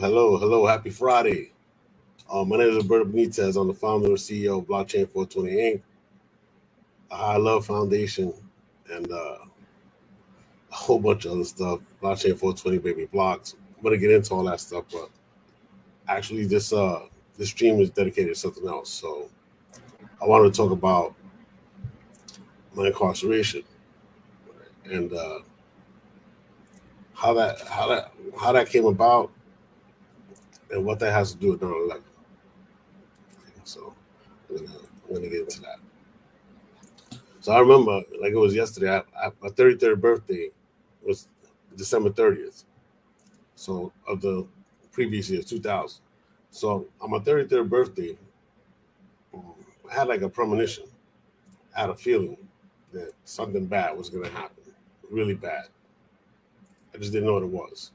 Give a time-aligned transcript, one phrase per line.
[0.00, 0.64] Hello, hello.
[0.64, 1.50] Happy Friday.
[2.30, 3.60] Uh, my name is Roberto Benitez.
[3.60, 5.82] I'm the founder and CEO of Blockchain 420 Inc.,
[7.10, 8.32] high love foundation,
[8.92, 9.38] and uh,
[10.70, 11.80] a whole bunch of other stuff.
[12.00, 13.56] Blockchain 420 baby blocks.
[13.76, 15.10] I'm gonna get into all that stuff, but
[16.06, 17.00] actually, this uh
[17.36, 18.90] this stream is dedicated to something else.
[18.90, 19.28] So
[20.22, 21.16] I wanted to talk about
[22.72, 23.64] my incarceration
[24.84, 25.40] and uh,
[27.14, 29.32] how that how that how that came about
[30.70, 32.02] and what that has to do with 9 11.
[33.64, 33.94] So
[34.50, 34.68] I'm gonna,
[35.08, 35.76] I'm gonna get into that.
[37.40, 40.50] So I remember, like it was yesterday, I, I, my 33rd birthday
[41.02, 41.28] was
[41.76, 42.64] December 30th.
[43.54, 44.46] So of the
[44.92, 46.00] previous year, 2000.
[46.50, 48.16] So on my 33rd birthday,
[49.34, 50.84] I had like a premonition.
[51.76, 52.36] I had a feeling
[52.92, 54.64] that something bad was to happen,
[55.10, 55.66] really bad.
[56.94, 57.92] I just didn't know what it was.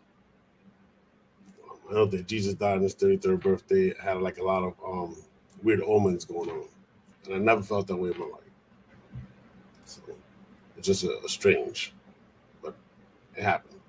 [1.89, 3.93] I know that Jesus died on his 33rd birthday.
[4.01, 5.15] Had like a lot of um,
[5.61, 6.67] weird omens going on.
[7.25, 8.39] And I never felt that way in my life.
[9.85, 10.01] So
[10.77, 11.93] it's just a, a strange,
[12.61, 12.75] but
[13.35, 13.79] it happened.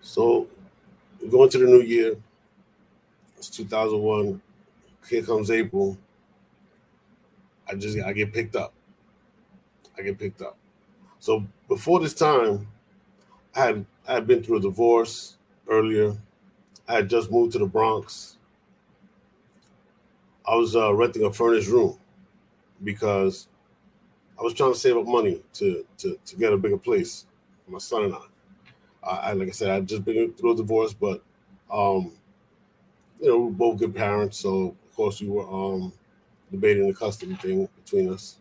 [0.00, 0.46] So
[1.20, 2.16] we go into the new year.
[3.36, 4.40] It's 2001.
[5.08, 5.98] Here comes April.
[7.68, 8.72] I just I get picked up.
[9.98, 10.56] I get picked up.
[11.20, 12.68] So before this time,
[13.54, 15.36] I had I had been through a divorce
[15.68, 16.16] earlier.
[16.88, 18.38] I had just moved to the Bronx.
[20.46, 21.98] I was uh, renting a furnished room
[22.82, 23.48] because
[24.38, 27.26] I was trying to save up money to to, to get a bigger place
[27.64, 28.20] for my son and I.
[29.02, 31.22] I, like I said, I just been through a divorce, but
[31.72, 32.12] um,
[33.20, 35.92] you know, we are both good parents, so of course we were um
[36.50, 38.38] debating the custody thing between us.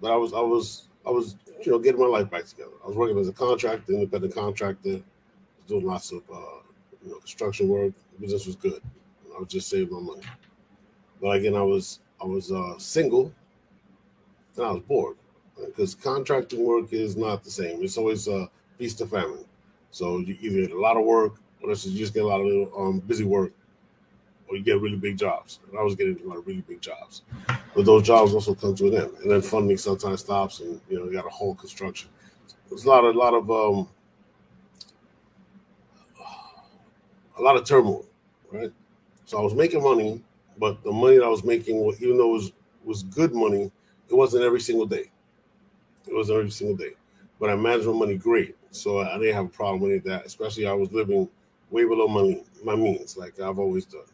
[0.00, 1.36] But I was I was I was
[1.66, 2.70] you know, getting my life back together.
[2.84, 5.02] I was working as a contractor, independent contractor,
[5.66, 6.60] doing lots of uh,
[7.04, 7.92] you know, construction work.
[8.14, 8.82] The business was good.
[9.34, 10.22] I was just saving my money.
[11.20, 13.32] But again, I was I was uh, single,
[14.56, 15.16] and I was bored
[15.66, 17.82] because contracting work is not the same.
[17.82, 19.44] It's always a feast of famine.
[19.90, 22.46] So you either get a lot of work, or you just get a lot of
[22.46, 23.52] little um, busy work,
[24.52, 25.60] or you get really big jobs.
[25.68, 27.22] And I was getting of really big jobs,
[27.74, 30.98] but those jobs also come to an end, and then funding sometimes stops, and you
[30.98, 32.10] know you got a whole construction.
[32.68, 33.88] There's a lot, a lot of, um,
[37.38, 38.04] a lot of turmoil,
[38.52, 38.72] right?
[39.24, 40.22] So I was making money,
[40.58, 42.52] but the money that I was making, even though it was
[42.84, 43.72] was good money,
[44.10, 45.10] it wasn't every single day.
[46.06, 46.92] It wasn't every single day,
[47.40, 50.26] but I managed my money great, so I didn't have a problem with that.
[50.26, 51.26] Especially I was living
[51.70, 54.11] way below money my means, like I've always done.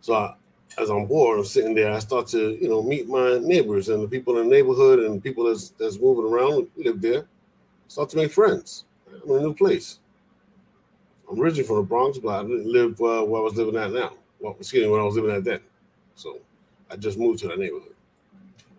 [0.00, 0.34] So I,
[0.78, 1.92] as I'm bored, I'm sitting there.
[1.92, 5.22] I start to, you know, meet my neighbors and the people in the neighborhood and
[5.22, 7.26] people that's that's moving around, live there.
[7.88, 8.84] Start to make friends.
[9.12, 9.98] I'm in a new place.
[11.28, 13.92] I'm originally from the Bronx, but I didn't live uh, where I was living at
[13.92, 14.14] now.
[14.40, 15.60] Well, excuse me, when I was living at then.
[16.14, 16.38] So
[16.90, 17.94] I just moved to that neighborhood.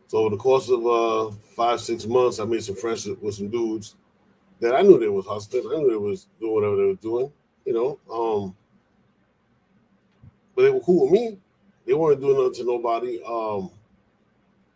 [0.08, 3.50] So over the course of uh, five, six months, I made some friends with some
[3.50, 3.96] dudes
[4.60, 5.66] that I knew they was hustling.
[5.66, 7.32] I knew they was doing whatever they were doing,
[7.66, 8.00] you know.
[8.14, 8.56] Um,
[10.56, 11.38] but they were cool with me.
[11.86, 13.72] They weren't doing nothing to nobody um,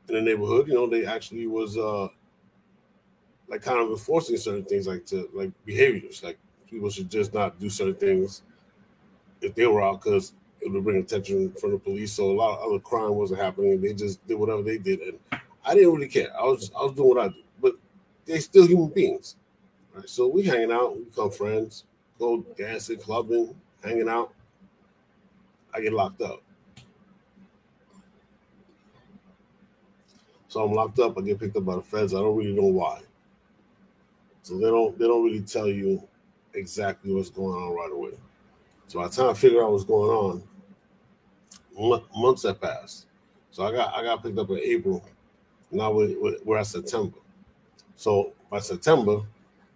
[0.09, 0.67] in the neighborhood.
[0.67, 2.07] You know, they actually was uh,
[3.47, 6.37] like kind of enforcing certain things, like to like behaviors, like
[6.69, 8.41] people should just not do certain things
[9.41, 12.11] if they were out because it would bring attention from the police.
[12.13, 13.81] So a lot of other crime wasn't happening.
[13.81, 15.19] They just did whatever they did, and
[15.63, 16.29] I didn't really care.
[16.37, 17.73] I was I was doing what I do, but
[18.25, 19.35] they're still human beings.
[19.93, 20.09] Right?
[20.09, 21.83] So we hanging out, we become friends,
[22.17, 24.33] go dancing, clubbing, hanging out.
[25.75, 26.41] I get locked up.
[30.47, 31.17] So I'm locked up.
[31.17, 32.13] I get picked up by the feds.
[32.13, 33.01] I don't really know why.
[34.41, 36.01] So they don't they don't really tell you
[36.53, 38.17] exactly what's going on right away.
[38.87, 40.43] So by the time I figure out what's going
[41.77, 43.07] on, months have passed.
[43.51, 45.03] So I got I got picked up in April.
[45.71, 47.17] Now we're, we're at September.
[47.97, 49.23] So by September,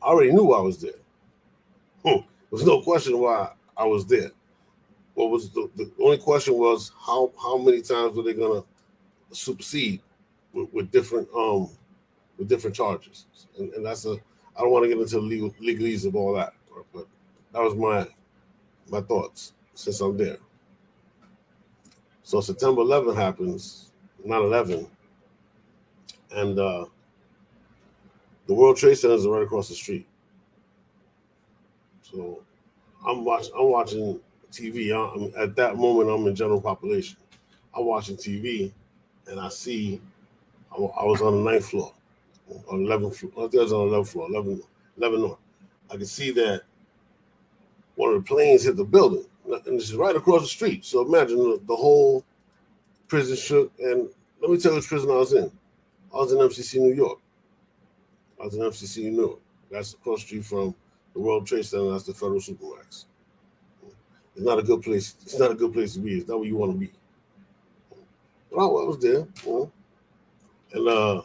[0.02, 0.92] I already knew I was there.
[2.06, 2.22] Hmm.
[2.50, 4.32] There's no question why I was there
[5.20, 8.64] what was the, the only question was how how many times were they gonna
[9.32, 10.02] supersede
[10.54, 11.70] with, with different um
[12.38, 13.26] with different charges
[13.58, 14.14] and, and that's a
[14.56, 16.54] I don't want to get into the legal legalese of all that
[16.94, 17.06] but
[17.52, 18.08] that was my
[18.90, 20.38] my thoughts since I'm there.
[22.24, 23.92] So September 11 happens,
[24.26, 24.88] 9/11,
[26.32, 26.86] and uh,
[28.48, 30.08] the World Trade Center is right across the street.
[32.02, 32.42] So
[33.06, 33.54] I'm watching.
[33.58, 34.20] I'm watching
[34.52, 34.92] TV.
[34.94, 37.18] I'm, at that moment, I'm in general population.
[37.76, 38.72] I'm watching TV,
[39.28, 40.02] and I see
[40.72, 41.94] I, I was on the ninth floor,
[42.70, 43.32] on 11th floor.
[43.38, 44.64] I think it was on the 11th floor, 11,
[44.98, 45.38] 11 North.
[45.92, 46.64] I could see that
[47.96, 50.86] one of the planes hit the building, and this is right across the street.
[50.86, 52.24] So imagine the, the whole
[53.08, 53.72] prison shook.
[53.80, 54.10] And
[54.42, 55.52] let me tell you which prison I was in.
[56.14, 57.20] I was in MCC New York.
[58.40, 59.40] I was in MCC New York.
[59.70, 60.74] That's across the street from
[61.14, 61.92] the World Trade Center.
[61.92, 63.06] That's the Federal Supermax.
[64.36, 65.16] It's not a good place.
[65.24, 66.20] It's not a good place to be.
[66.20, 66.92] It's not where you want to be.
[68.52, 69.28] But I, was there,
[70.74, 71.22] and uh,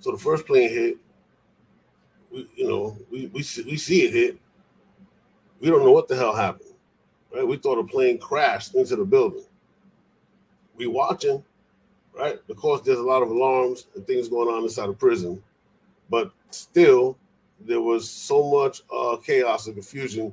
[0.00, 0.96] so the first plane hit.
[2.32, 4.38] We, you know, we we see, we see it hit.
[5.60, 6.70] We don't know what the hell happened.
[7.34, 7.46] Right?
[7.46, 9.44] We thought a plane crashed into the building.
[10.76, 11.42] We watching,
[12.16, 12.38] right?
[12.48, 15.42] Of course, there's a lot of alarms and things going on inside the prison,
[16.10, 17.16] but still,
[17.60, 20.32] there was so much uh, chaos and confusion.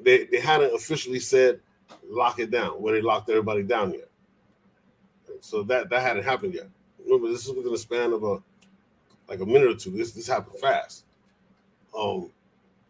[0.00, 1.60] They they hadn't officially said
[2.08, 4.08] lock it down where they locked everybody down yet.
[5.40, 6.68] So that that hadn't happened yet.
[7.04, 8.42] Remember, this is within a span of a
[9.28, 9.90] like a minute or two.
[9.90, 11.04] This this happened fast.
[11.96, 12.30] Um,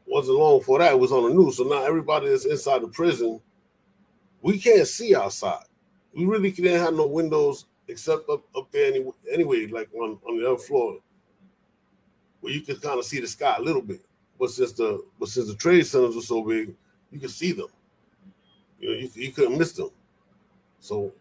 [0.06, 0.93] wasn't long for that.
[0.93, 1.56] It was on the news.
[1.56, 3.41] So now everybody that's inside the prison,
[4.43, 5.65] we can't see outside.
[6.15, 10.39] We really didn't have no windows except up, up there anyway, anyway, like on, on
[10.39, 10.99] the other floor,
[12.41, 14.01] where you could kind of see the sky a little bit.
[14.39, 16.75] But since the but since the trade centers were so big,
[17.11, 17.69] you could see them.
[18.81, 19.91] You know, you, you couldn't miss them.
[20.81, 21.12] So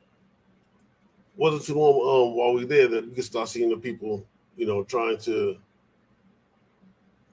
[1.36, 4.26] wasn't too long um, while we were there that we could start seeing the people,
[4.56, 5.58] you know, trying to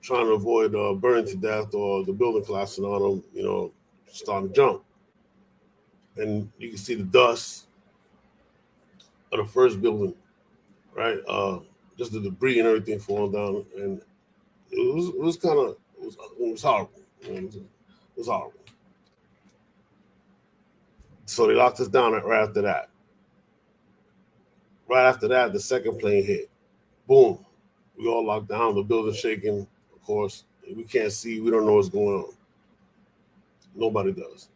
[0.02, 3.70] trying to avoid uh, burning to death or the building collapsing on them, you know,
[4.10, 4.82] starting to jump.
[6.16, 7.66] And you can see the dust
[9.32, 10.14] of the first building,
[10.94, 11.18] right?
[11.28, 11.60] Uh,
[11.98, 14.00] just the debris and everything falling down, and
[14.70, 17.02] it was it was kind of it was, it was horrible.
[17.28, 17.62] Was, it
[18.16, 18.54] was horrible.
[21.26, 22.90] So they locked us down right after that.
[24.88, 26.50] Right after that, the second plane hit.
[27.06, 27.44] Boom.
[27.96, 28.74] We all locked down.
[28.74, 29.66] The building shaking
[30.00, 30.44] of course.
[30.74, 31.40] We can't see.
[31.40, 32.32] We don't know what's going on.
[33.74, 34.48] Nobody does.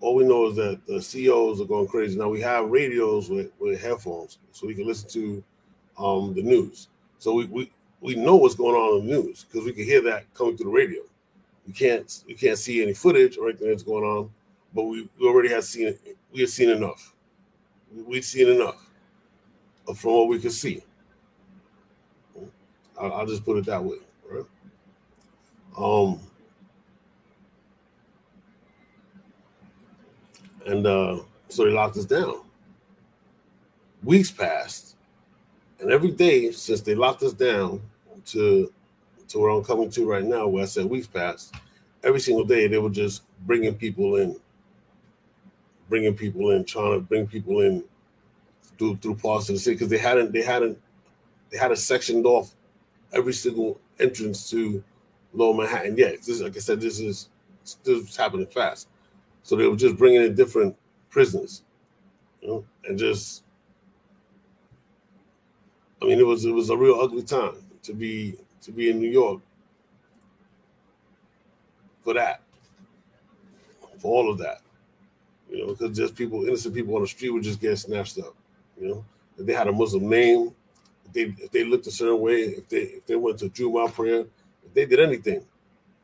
[0.00, 2.18] All we know is that the COs are going crazy.
[2.18, 5.44] Now we have radios with, with headphones, so we can listen to
[5.98, 6.88] um, the news.
[7.18, 10.02] So we, we we know what's going on in the news because we can hear
[10.02, 11.00] that coming through the radio.
[11.66, 14.30] We can't we can't see any footage or anything that's going on,
[14.74, 15.96] but we, we already have seen
[16.32, 17.14] we have seen enough.
[18.06, 18.84] We've seen enough
[19.96, 20.82] from what we can see.
[23.00, 23.96] I'll, I'll just put it that way.
[24.28, 24.44] Right?
[25.76, 26.20] Um,
[30.66, 32.42] and uh, so they locked us down.
[34.02, 34.96] Weeks passed,
[35.80, 37.80] and every day since they locked us down
[38.26, 38.72] to
[39.28, 41.54] to where I'm coming to right now, where I said weeks passed,
[42.02, 44.36] every single day they were just bringing people in,
[45.88, 47.84] bringing people in, trying to bring people in
[48.78, 50.78] through through parts of the city because they hadn't they hadn't
[51.50, 52.54] they had a sectioned off
[53.12, 54.82] every single entrance to
[55.32, 56.22] Lower Manhattan yet.
[56.22, 57.28] This, like I said, this is
[57.64, 58.88] still happening fast.
[59.42, 60.76] So they were just bringing in different
[61.10, 61.62] prisoners,
[62.40, 63.42] you know, and just.
[66.02, 68.98] I mean, it was it was a real ugly time to be to be in
[68.98, 69.40] New York
[72.02, 72.42] for that,
[73.98, 74.60] for all of that,
[75.50, 78.34] you know, because just people, innocent people on the street would just get snatched up,
[78.80, 79.04] you know.
[79.38, 80.54] If they had a Muslim name,
[81.06, 83.92] if they if they looked a certain way, if they if they went to Jumu'ah
[83.92, 84.20] prayer,
[84.64, 85.44] if they did anything,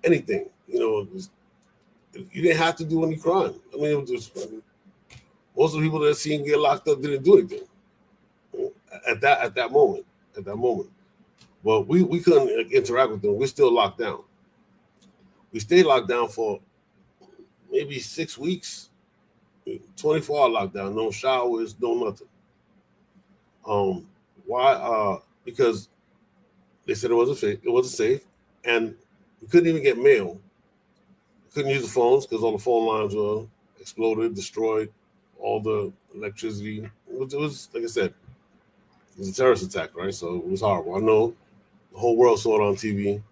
[0.03, 0.47] anything.
[0.67, 1.31] You know, was,
[2.13, 3.55] you didn't have to do any crime.
[3.73, 4.37] I mean, it was just,
[5.57, 7.67] most of the people that seen get locked up didn't do anything
[9.09, 10.05] at that at that moment.
[10.37, 10.91] At that moment,
[11.65, 13.37] but we we couldn't interact with them.
[13.37, 14.23] We're still locked down.
[15.53, 16.61] We stayed locked down for
[17.71, 18.91] maybe six weeks,
[19.97, 22.29] 24 hour lockdown, no showers, no nothing.
[23.67, 24.07] Um,
[24.47, 24.73] why?
[24.73, 25.89] Uh, because
[26.87, 27.59] they said it wasn't safe.
[27.63, 28.27] It wasn't safe
[28.65, 28.95] and
[29.41, 30.39] we couldn't even get mail.
[31.45, 33.47] We couldn't use the phones because all the phone lines were
[33.81, 34.93] exploded, destroyed,
[35.39, 36.85] all the electricity.
[37.11, 40.15] It was, it was, like I said, it was a terrorist attack, right?
[40.15, 40.97] So it was horrible.
[40.97, 41.35] I know
[41.93, 43.23] the whole world saw it on TV,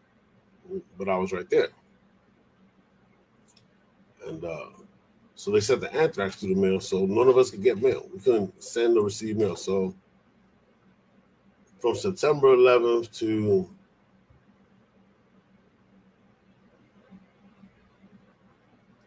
[0.96, 1.68] but I was right there.
[4.26, 4.66] And uh,
[5.34, 8.08] so they sent the anthrax through the mail, so none of us could get mail.
[8.12, 9.56] We couldn't send or receive mail.
[9.56, 9.94] So
[11.78, 13.68] from September 11th to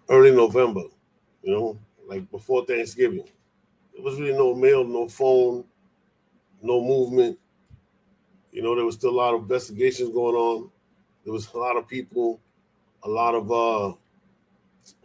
[0.10, 0.84] early November,
[1.42, 1.78] you know,
[2.08, 3.26] like before Thanksgiving.
[3.94, 5.64] There was really no mail, no phone,
[6.62, 7.40] no movement.
[8.52, 10.72] You know, there was still a lot of investigations going on.
[11.24, 12.40] There was a lot of people,
[13.04, 13.94] a lot of uh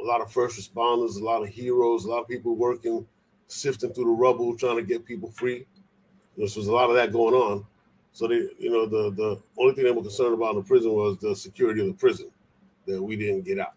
[0.00, 3.07] a lot of first responders, a lot of heroes, a lot of people working,
[3.47, 5.67] sifting through the rubble, trying to get people free.
[6.37, 7.67] There was a lot of that going on.
[8.12, 10.93] So they, you know, the the only thing they were concerned about in the prison
[10.93, 12.31] was the security of the prison
[12.87, 13.75] that we didn't get out.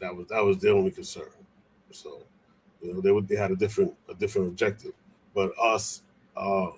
[0.00, 1.30] That was that was their only concern.
[1.92, 2.22] So,
[2.82, 4.94] you know, they would they had a different a different objective.
[5.34, 6.02] But us,
[6.36, 6.72] uh,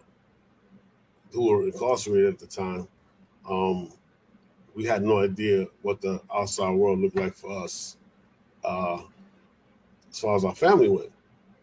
[1.32, 2.88] who were incarcerated at the time,
[3.48, 3.92] um,
[4.74, 7.96] we had no idea what the outside world looked like for us,
[8.64, 9.02] uh,
[10.10, 11.12] as far as our family went.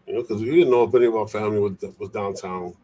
[0.06, 2.76] You know, because we didn't know if any of our family was, was downtown,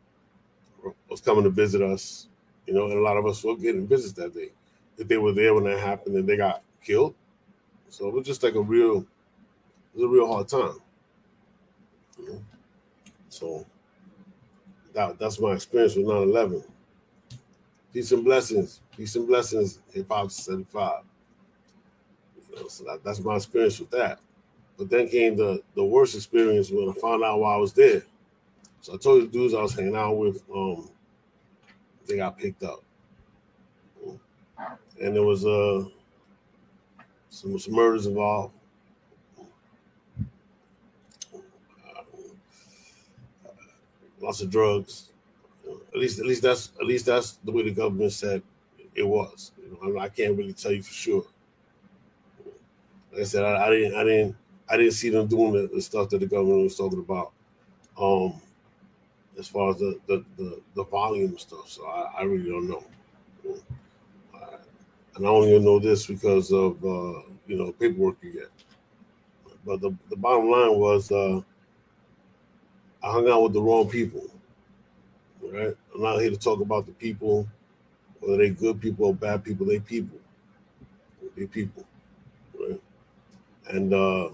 [1.10, 2.28] was coming to visit us.
[2.68, 4.52] You know, and a lot of us were getting visits that day.
[4.98, 7.16] If they were there when that happened and they got killed,
[7.90, 10.78] so it was just like a real, it was a real hard time.
[12.20, 12.42] You know?
[13.30, 13.66] So
[14.94, 16.63] that, that's my experience with 9-11.
[17.94, 18.82] Peace and blessings.
[18.98, 21.04] Peace and blessings, hip hop 75.
[22.50, 24.20] You know, so that, that's my experience with that.
[24.78, 28.04] But then came the, the worst experience when I found out why I was there.
[28.82, 30.90] So I told the dudes I was hanging out with, um,
[32.08, 32.84] they got picked up.
[35.02, 35.86] And there was uh
[37.30, 38.54] some, some murders involved.
[44.24, 45.12] lots of drugs.
[45.94, 48.42] At least, at least that's at least that's the way the government said
[48.96, 49.52] it was.
[49.58, 51.26] You know, I can't really tell you for sure.
[53.12, 54.36] Like I said, I, I didn't, I didn't,
[54.70, 57.32] I didn't see them doing the, the, stuff that the government was talking about.
[58.00, 58.42] Um,
[59.38, 62.84] as far as the the, the, the volume stuff, so I, I really don't know.
[65.16, 68.52] and I only know this because of uh, you know paperwork you get.
[69.66, 71.42] But the, the bottom line was uh,
[73.04, 74.24] I hung out with the wrong people.
[75.52, 75.76] Right?
[75.94, 77.48] I'm not here to talk about the people,
[78.20, 79.66] whether they good people or bad people.
[79.66, 80.20] They people.
[81.36, 81.86] They people.
[82.60, 82.82] Right?
[83.70, 84.30] And uh,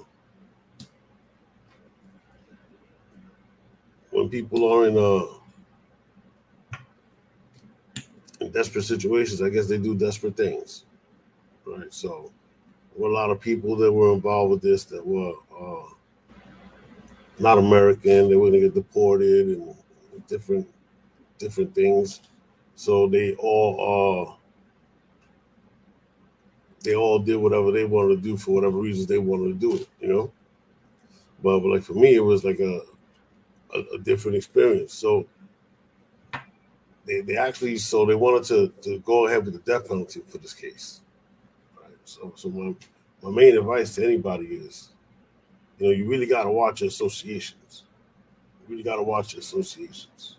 [4.11, 5.25] when people are in uh,
[8.41, 10.85] in desperate situations, I guess they do desperate things.
[11.65, 11.93] Right.
[11.93, 12.31] So
[12.93, 15.89] there were a lot of people that were involved with this that were uh,
[17.39, 18.29] not American.
[18.29, 19.75] They were going to get deported and
[20.27, 20.67] different
[21.39, 22.21] different things.
[22.75, 24.35] So they all uh,
[26.83, 29.75] they all did whatever they wanted to do for whatever reasons they wanted to do
[29.77, 30.31] it, you know.
[31.43, 32.81] But, but like for me, it was like a,
[33.73, 34.93] a, a different experience.
[34.93, 35.25] So
[37.05, 40.37] they, they actually so they wanted to to go ahead with the death penalty for
[40.37, 41.01] this case.
[41.81, 41.91] Right.
[42.05, 42.75] So so my
[43.21, 44.89] my main advice to anybody is
[45.79, 47.83] you know, you really got to watch your associations.
[48.61, 50.35] You really got to watch your associations.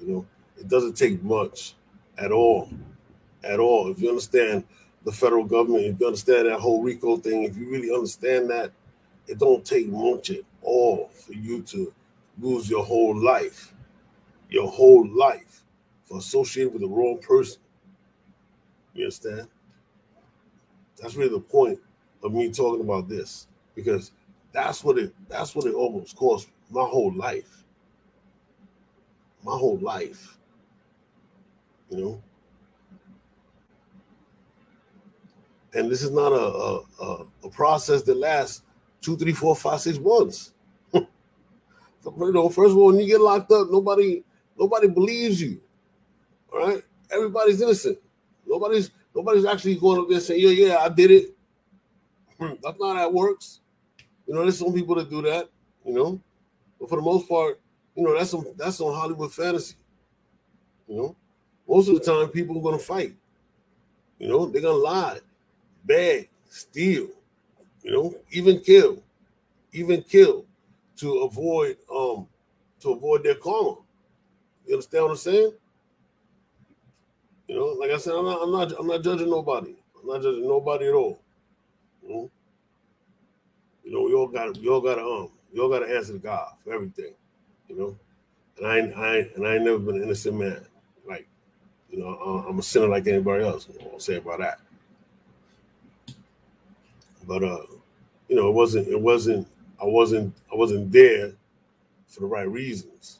[0.00, 0.26] You know,
[0.58, 1.74] it doesn't take much
[2.18, 2.70] at all,
[3.44, 3.90] at all.
[3.90, 4.64] If you understand
[5.04, 8.72] the federal government, if you understand that whole RICO thing, if you really understand that,
[9.26, 11.92] it don't take much at all for you to
[12.40, 13.74] lose your whole life,
[14.50, 15.64] your whole life
[16.04, 17.60] for associating with the wrong person.
[18.94, 19.48] You understand?
[21.00, 21.78] That's really the point
[22.22, 24.12] of me talking about this because
[24.52, 27.55] that's what it that's what it almost cost my whole life.
[29.46, 30.38] My whole life.
[31.88, 32.22] You know?
[35.72, 38.62] And this is not a a, a process that lasts
[39.00, 40.52] two, three, four, five, six months.
[40.92, 41.06] you
[42.18, 44.24] know, first of all, when you get locked up, nobody
[44.58, 45.60] nobody believes you.
[46.52, 46.82] All right?
[47.12, 47.98] Everybody's innocent.
[48.44, 51.36] Nobody's nobody's actually going up there saying, Yeah, yeah, I did it.
[52.40, 53.60] That's not how it works.
[54.26, 55.48] You know, there's some people that do that,
[55.84, 56.20] you know,
[56.80, 57.60] but for the most part,
[57.96, 59.76] you know, that's some that's on Hollywood fantasy.
[60.86, 61.16] You know,
[61.68, 63.14] most of the time people are gonna fight.
[64.18, 65.18] You know, they're gonna lie,
[65.84, 67.08] beg, steal,
[67.82, 69.02] you know, even kill,
[69.72, 70.44] even kill
[70.96, 72.26] to avoid um
[72.80, 73.76] to avoid their karma.
[74.66, 75.52] You understand what I'm saying?
[77.48, 79.74] You know, like I said, I'm not I'm not I'm not judging nobody.
[80.00, 81.20] I'm not judging nobody at all.
[82.02, 82.30] You know?
[83.84, 86.12] You know, we all got we all got to um we all got to answer
[86.12, 87.14] to God for everything.
[87.68, 87.96] You know,
[88.58, 90.64] and I I and I ain't never been an innocent man.
[91.06, 91.26] Like,
[91.90, 92.08] you know,
[92.48, 93.68] I'm a sinner like anybody else.
[93.92, 94.60] I'll say about that.
[97.26, 97.62] But uh,
[98.28, 99.48] you know, it wasn't it wasn't
[99.80, 101.32] I wasn't I wasn't there
[102.06, 103.18] for the right reasons,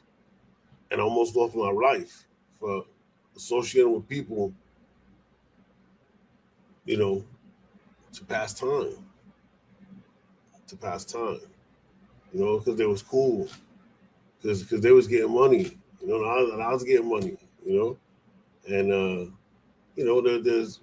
[0.89, 2.25] and I almost lost my life
[2.59, 2.85] for
[3.35, 4.53] associating with people.
[6.85, 7.25] You know,
[8.13, 9.07] to pass time
[10.67, 11.39] to pass time,
[12.33, 13.47] you know, because they was cool,
[14.41, 17.37] because because they was getting money, you know, and I, and I was getting money,
[17.65, 17.97] you know,
[18.67, 19.31] and uh,
[19.95, 20.79] you know, there, there's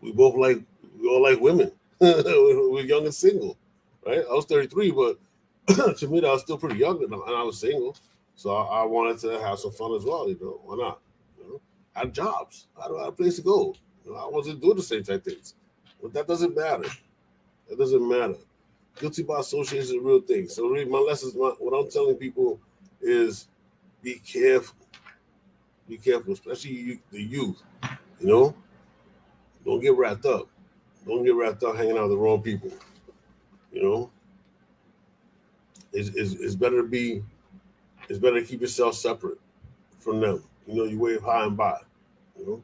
[0.00, 0.60] we both like
[1.00, 1.72] we all like women.
[2.00, 3.58] we're young and single,
[4.06, 4.24] right?
[4.30, 5.18] I was 33, but
[5.98, 7.94] to me, I was still pretty young, and I was single,
[8.36, 10.26] so I, I, wanted to have some fun as well.
[10.26, 11.00] You know, why not?
[11.38, 11.60] You know?
[11.94, 12.68] I had jobs.
[12.78, 13.74] I had a place to go.
[14.06, 15.54] You know, I wasn't doing the same type things.
[16.02, 16.88] But that doesn't matter.
[17.68, 18.36] That doesn't matter.
[18.98, 20.48] Guilty by association is a real thing.
[20.48, 22.58] So really, my lessons, my, what I'm telling people
[23.00, 23.48] is
[24.02, 24.76] be careful.
[25.88, 27.62] Be careful, especially you, the youth.
[28.20, 28.54] You know,
[29.64, 30.48] don't get wrapped up.
[31.06, 32.72] Don't get wrapped up hanging out with the wrong people.
[33.72, 34.10] You know,
[35.92, 37.22] it's, it's, it's better to be.
[38.08, 39.38] It's better to keep yourself separate
[39.98, 40.42] from them.
[40.66, 41.80] You know, you wave hi and bye.
[42.38, 42.62] You know,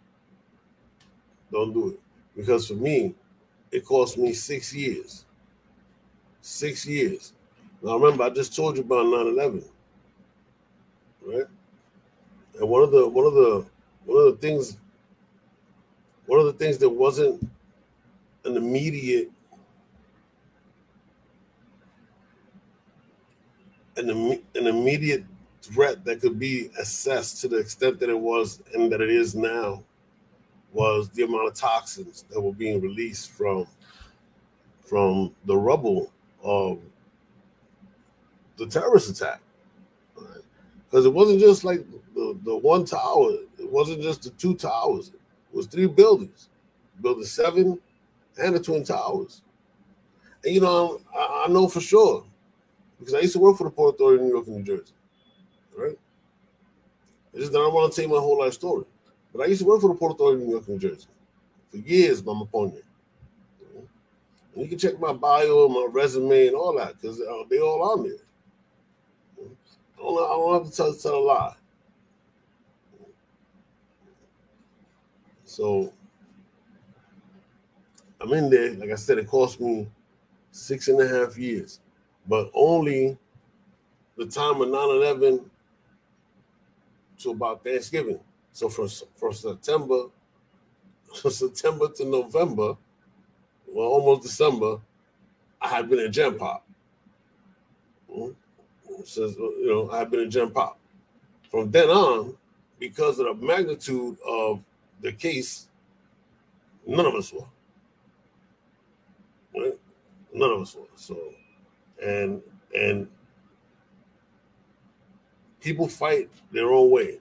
[1.53, 2.01] don't do it
[2.37, 3.15] because for me,
[3.71, 5.25] it cost me six years.
[6.41, 7.33] Six years.
[7.83, 9.65] Now remember, I just told you about 9-11.
[11.27, 11.47] Right?
[12.59, 13.67] And one of the one of the
[14.05, 14.77] one of the things
[16.27, 17.49] one of the things that wasn't
[18.45, 19.31] an immediate
[23.97, 25.25] an, Im- an immediate
[25.63, 29.35] threat that could be assessed to the extent that it was and that it is
[29.35, 29.83] now
[30.73, 33.67] was the amount of toxins that were being released from
[34.85, 36.13] from the rubble
[36.45, 36.79] of
[38.57, 39.41] the terrorist attack.
[40.91, 45.09] Because it wasn't just like the, the one tower, it wasn't just the two towers,
[45.09, 46.49] it was three buildings
[47.01, 47.79] building seven
[48.39, 49.43] and the Twin Towers.
[50.45, 52.25] And you know, I, I know for sure
[52.99, 54.93] because I used to work for the Port Authority of New York and New Jersey.
[55.77, 55.99] Right?
[57.33, 58.85] It's just I want to tell you my whole life story.
[59.35, 61.09] But I used to work for the Port Authority of New York and New Jersey
[61.71, 62.81] for years, Mama Ponya.
[64.55, 67.83] And you can check my bio, my resume, and all that because uh, they all
[67.83, 68.17] on there.
[70.01, 71.57] I have to tell, a lie.
[75.45, 75.93] So
[78.21, 78.75] I'm in there.
[78.75, 79.87] Like I said, it cost me
[80.51, 81.81] six and a half years,
[82.27, 83.17] but only
[84.17, 85.51] the time of 9 11
[87.19, 88.21] to about Thanksgiving.
[88.53, 90.05] So from, from September,
[91.15, 92.77] September to November,
[93.67, 94.79] well, almost December,
[95.61, 96.66] I had been in Gen Pop.
[98.97, 99.03] Hmm?
[99.05, 100.79] Since you know, I've been in Gen Pop.
[101.51, 102.37] From then on,
[102.79, 104.61] because of the magnitude of
[105.01, 105.69] the case,
[106.87, 107.47] none of us were.
[109.55, 109.79] Right?
[110.35, 110.87] None of us were.
[110.97, 111.19] So,
[112.03, 112.43] and
[112.75, 113.09] and
[115.61, 117.19] people fight their own way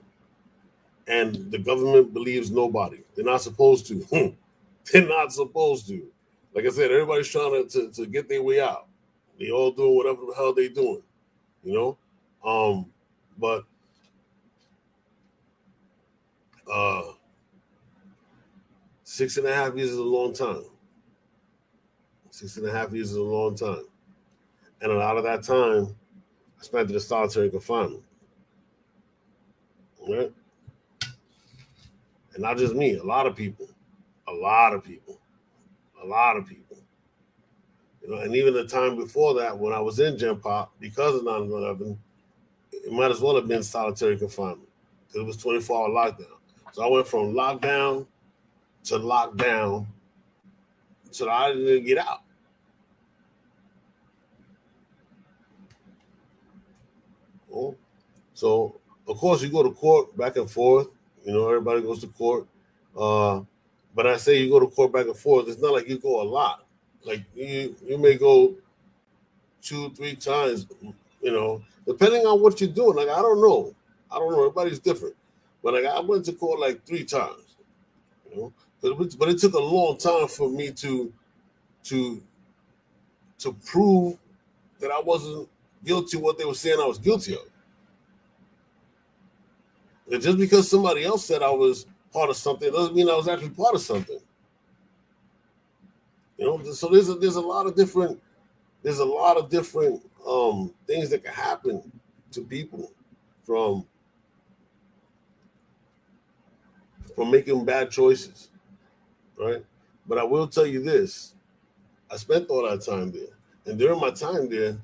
[1.08, 2.98] and the government believes nobody.
[3.16, 4.06] They're not supposed to.
[4.92, 6.06] They're not supposed to.
[6.54, 8.88] Like I said, everybody's trying to, to, to get their way out.
[9.40, 11.02] They all doing whatever the hell they doing,
[11.66, 11.98] you know.
[12.50, 12.86] Um,
[13.38, 13.64] but
[16.72, 17.02] uh,
[19.04, 20.64] six and a half years is a long time.
[22.30, 23.86] Six and a half years is a long time,
[24.82, 25.94] and a lot of that time
[26.60, 28.04] I spent in a solitary confinement.
[30.08, 30.32] Right
[32.36, 33.68] and not just me, a lot of people,
[34.28, 35.20] a lot of people,
[36.04, 36.65] a lot of people.
[38.06, 41.16] You know, and even the time before that, when I was in Gen Pop, because
[41.16, 41.98] of 9-11,
[42.72, 44.70] it might as well have been solitary confinement
[45.08, 46.38] because it was 24 hour lockdown.
[46.72, 48.06] So I went from lockdown
[48.86, 49.88] to lockdown
[51.10, 52.22] so I didn't get out.
[58.34, 60.90] So, of course, you go to court back and forth.
[61.24, 62.48] You know, everybody goes to court.
[62.96, 63.42] Uh,
[63.96, 65.48] but I say you go to court back and forth.
[65.48, 66.65] It's not like you go a lot.
[67.06, 68.56] Like you, you may go
[69.62, 70.68] two, three times.
[71.22, 72.96] You know, depending on what you're doing.
[72.98, 73.74] Like I don't know.
[74.12, 74.40] I don't know.
[74.42, 75.16] Everybody's different.
[75.64, 77.58] But like I went to court like three times.
[78.32, 81.14] You know, but it, but it took a long time for me to
[81.86, 82.22] to
[83.40, 84.18] to prove
[84.80, 85.50] that I wasn't
[85.84, 87.42] guilty of what they were saying I was guilty of.
[90.12, 93.28] And just because somebody else said I was part of something doesn't mean I was
[93.28, 94.20] actually part of something.
[96.38, 98.22] You know, so there's a, there's a lot of different
[98.84, 101.92] there's a lot of different um, things that can happen
[102.32, 102.92] to people
[103.44, 103.86] from
[107.16, 108.50] from making bad choices,
[109.40, 109.66] right?
[110.08, 111.34] But I will tell you this:
[112.12, 113.34] I spent all that time there,
[113.66, 114.78] and during my time there,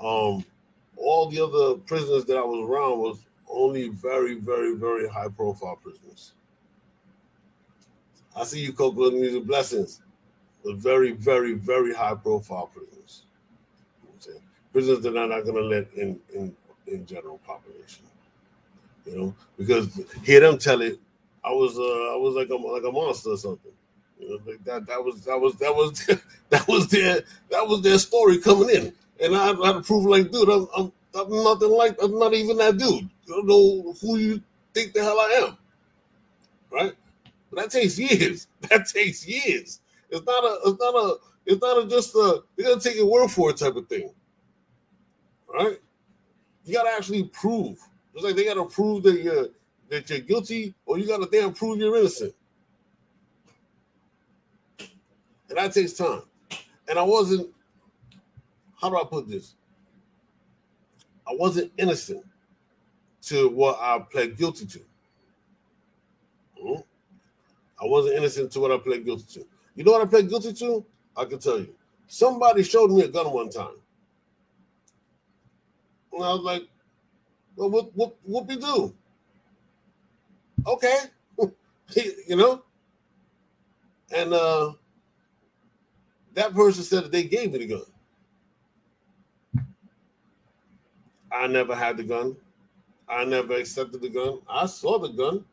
[0.00, 0.44] um,
[0.96, 5.76] all the other prisoners that I was around was only very, very, very high profile
[5.82, 6.32] prisoners.
[8.36, 10.00] I see you, Coco Music Blessings,
[10.64, 13.24] but very, very, very high profile prisoners.
[14.72, 18.04] prisoners that are not going to let in, in in general population.
[19.06, 20.98] You know, because hear them tell it,
[21.44, 23.72] I was uh, I was like a like a monster or something.
[24.20, 26.06] You know, like that that was that was that was
[26.50, 30.06] that was their that was their story coming in, and I, I had to prove
[30.06, 33.08] like, dude, I'm, I'm I'm nothing like I'm not even that dude.
[33.26, 34.42] You don't know who you
[34.74, 35.58] think the hell I am.
[36.70, 36.92] right?
[37.50, 38.46] But that takes years.
[38.70, 39.80] That takes years.
[40.14, 40.58] It's not a.
[40.64, 41.16] It's not a.
[41.44, 42.44] It's not a just a.
[42.56, 44.14] They're gonna take your word for it type of thing,
[45.52, 45.78] right?
[46.64, 47.80] You gotta actually prove.
[48.14, 49.48] It's like they gotta prove that you're
[49.90, 52.32] that you're guilty, or you gotta damn prove you're innocent,
[55.48, 56.22] and that takes time.
[56.88, 57.48] And I wasn't.
[58.80, 59.54] How do I put this?
[61.26, 62.24] I wasn't innocent
[63.22, 64.80] to what I pled guilty to.
[66.60, 66.80] Hmm?
[67.82, 69.46] I wasn't innocent to what I pled guilty to.
[69.74, 70.84] You know what I pled guilty to?
[71.16, 71.74] I can tell you.
[72.06, 73.76] Somebody showed me a gun one time.
[76.12, 76.62] And I was like,
[77.56, 78.94] well, what what what we do?
[80.66, 80.96] Okay.
[82.28, 82.62] you know?
[84.14, 84.72] And uh
[86.34, 87.82] that person said that they gave me the gun.
[91.32, 92.36] I never had the gun.
[93.08, 94.38] I never accepted the gun.
[94.48, 95.44] I saw the gun.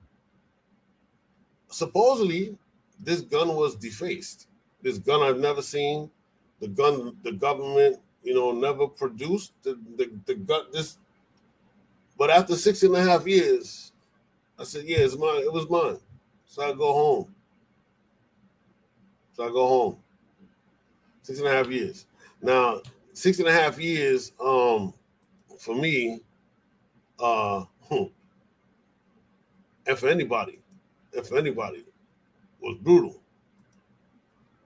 [1.70, 2.58] Supposedly,
[3.04, 4.48] this gun was defaced.
[4.82, 6.10] This gun I've never seen.
[6.60, 9.54] The gun the government, you know, never produced.
[9.64, 10.98] The the, the gun this.
[12.18, 13.92] But after six and a half years,
[14.60, 15.42] I said, "Yeah, it's mine.
[15.42, 15.98] It was mine."
[16.46, 17.34] So I go home.
[19.34, 19.98] So I go home.
[21.24, 22.06] Six and a half years.
[22.42, 22.82] Now,
[23.14, 24.34] six and a half years.
[24.44, 24.94] Um,
[25.58, 26.22] for me,
[27.20, 28.10] uh, and
[29.98, 30.60] for anybody,
[31.16, 31.86] and for anybody,
[32.62, 33.20] was brutal.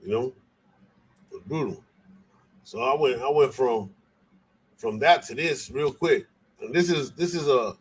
[0.04, 0.34] You know,
[1.32, 1.84] was brutal.
[2.64, 3.92] So I went, I went from
[4.78, 6.28] from that to this real quick,
[6.62, 7.76] and this is this is a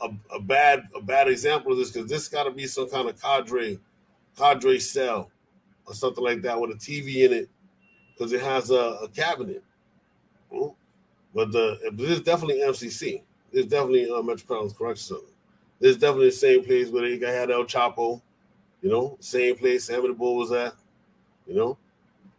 [0.00, 3.08] a, a bad a bad example of this because this got to be some kind
[3.08, 3.78] of cadre
[4.36, 5.30] cadre cell
[5.86, 7.48] or something like that with a TV in it
[8.12, 9.62] because it has a, a cabinet.
[10.52, 10.68] Hmm?
[11.34, 13.22] But the this is definitely MCC.
[13.52, 15.32] It's definitely uh, Metropolitan Correction Center.
[15.80, 18.20] This is definitely the same place where they had El Chapo,
[18.82, 20.74] you know, same place Sammy the Bull was at,
[21.46, 21.76] you know.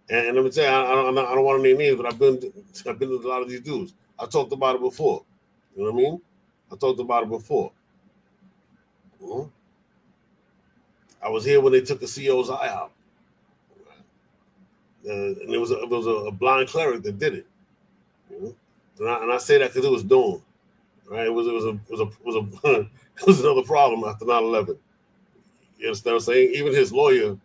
[0.10, 1.98] And, and let me tell you, I, I, don't, I don't want to name names,
[1.98, 2.40] but I've been
[2.88, 3.94] I've been with a lot of these dudes.
[4.18, 5.24] I talked about it before.
[5.76, 6.22] You know what I mean?
[6.72, 7.72] I talked about it before.
[9.24, 9.50] Mm-hmm.
[11.22, 12.92] I was here when they took the CO's eye out.
[15.08, 17.48] Uh, and it was a, it was a, a blind cleric that did it.
[18.30, 18.56] You know?
[19.00, 20.42] and, I, and I say that because it was doomed.
[21.10, 21.26] Right?
[21.26, 22.70] It was it was a it was a was a
[23.22, 24.78] it was another problem after 9-11.
[25.80, 26.52] You understand what I'm saying?
[26.54, 27.38] Even his lawyer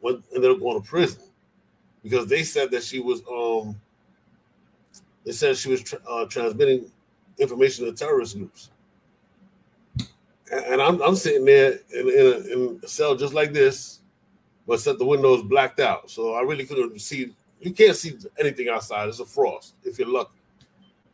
[0.00, 1.22] went ended up going to prison
[2.02, 3.78] because they said that she was um
[5.24, 6.90] they said she was tra- uh, transmitting
[7.38, 8.70] information to terrorist groups.
[10.52, 14.00] And I'm, I'm sitting there in, in, a, in a cell just like this,
[14.66, 16.10] but set the windows blacked out.
[16.10, 17.32] So I really couldn't see.
[17.60, 19.08] You can't see anything outside.
[19.08, 20.30] It's a frost if you're lucky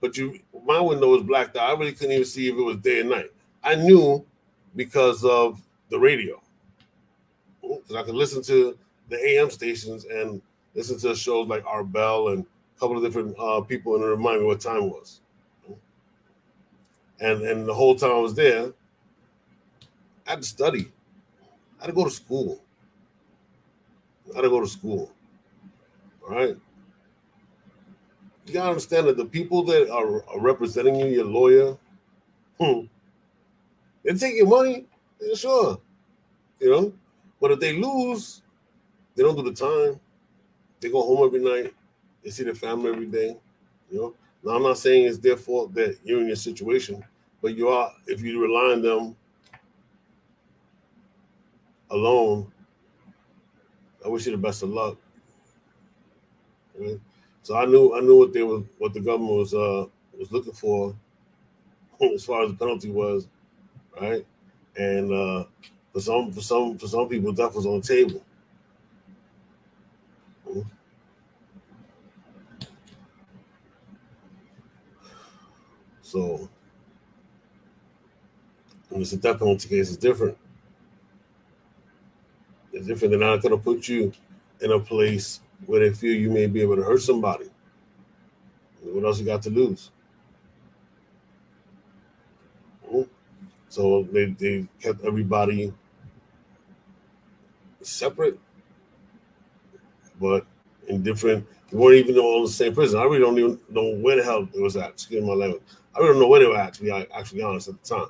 [0.01, 1.71] but you my window was blacked out.
[1.71, 3.31] I really couldn't even see if it was day and night.
[3.63, 4.25] I knew
[4.75, 6.41] because of the radio.
[7.63, 8.77] Because I could listen to
[9.09, 10.41] the AM stations and
[10.75, 14.41] listen to shows like Art Bell and a couple of different uh, people and remind
[14.41, 15.21] me what time it was.
[17.21, 18.73] And and the whole time I was there,
[20.27, 20.91] I had to study.
[21.79, 22.63] I had to go to school.
[24.33, 25.11] I had to go to school.
[26.23, 26.57] All right
[28.51, 31.77] you gotta understand that the people that are, representing you, your lawyer,
[32.61, 32.81] hmm,
[34.03, 34.87] they take your money,
[35.37, 35.81] sure,
[36.59, 36.93] you know.
[37.41, 38.43] But if they lose,
[39.15, 40.01] they don't do the time.
[40.81, 41.75] They go home every night.
[42.23, 43.37] They see their family every day.
[43.91, 44.15] You know.
[44.43, 47.05] Now I'm not saying it's their fault that you're in your situation,
[47.43, 47.93] but you are.
[48.07, 49.17] If you rely on them
[51.91, 52.51] alone,
[54.05, 54.97] I wish you the best of luck.
[56.79, 57.01] Right?
[57.43, 59.87] So I knew I knew what they were what the government was uh
[60.19, 60.95] was looking for
[62.15, 63.29] as far as the penalty was,
[64.01, 64.25] right?
[64.77, 65.45] And uh
[65.93, 68.23] for some for some for some people death was on the table.
[76.03, 76.49] So
[78.89, 80.37] when it's a death penalty case, it's different.
[82.73, 83.13] It's different.
[83.13, 84.13] They're not gonna put you
[84.61, 87.47] in a place where they feel you may be able to hurt somebody.
[88.83, 89.91] What else you got to lose?
[93.69, 95.73] So they, they kept everybody
[97.83, 98.39] separate,
[100.21, 100.47] but
[100.89, 101.47] in different.
[101.71, 103.01] They weren't even all in the same prison.
[103.01, 104.91] I really don't even know where the hell it was at.
[104.91, 105.63] Excuse my language.
[105.95, 106.75] I really don't know where they were at.
[106.75, 108.09] To be actually honest, at the time,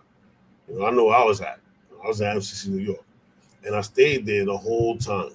[0.68, 1.60] you know, I know I was at.
[2.02, 3.04] I was at MCC New York,
[3.64, 5.32] and I stayed there the whole time.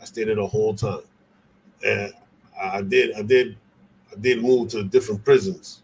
[0.00, 1.00] I stayed there the whole time
[1.84, 2.12] and
[2.60, 3.56] I did I did
[4.12, 5.82] I did move to different prisons.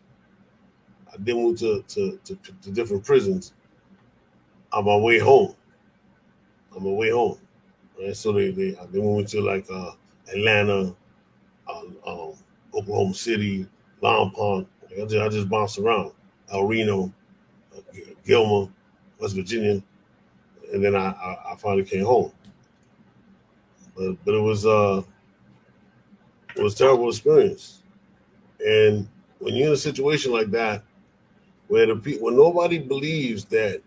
[1.13, 3.53] I did move to to, to, to different prisons
[4.73, 5.55] on my way home.
[6.77, 7.39] on my way home.
[8.13, 9.93] So they they they went to like uh,
[10.33, 10.95] Atlanta,
[11.69, 12.35] uh, um,
[12.75, 13.67] Oklahoma City,
[14.03, 14.67] Lompoc.
[14.91, 16.13] I just, I just bounced around.
[16.53, 17.13] El Reno,
[17.77, 17.81] uh,
[18.25, 18.71] Gilmer,
[19.21, 19.83] West Virginia,
[20.73, 22.33] and then I, I, I finally came home.
[23.97, 25.03] But but it was uh
[26.57, 27.83] it was terrible experience.
[28.65, 29.09] And
[29.39, 30.83] when you're in a situation like that,
[31.69, 33.83] where the people when nobody believes that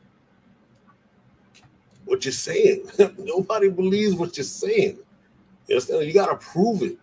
[2.05, 2.85] what you're saying,
[3.17, 4.97] nobody believes what you're saying.
[5.67, 6.05] You understand?
[6.05, 6.97] You gotta prove it.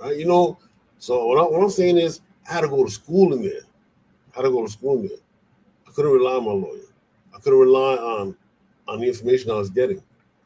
[0.00, 0.16] Right?
[0.16, 0.58] You know,
[0.98, 3.62] so what, I, what I'm saying is I had to go to school in there.
[4.32, 5.18] I had to go to school in there.
[5.86, 6.80] I couldn't rely on my lawyer.
[7.34, 8.36] I couldn't rely on
[8.86, 9.98] on the information I was getting.
[9.98, 10.02] I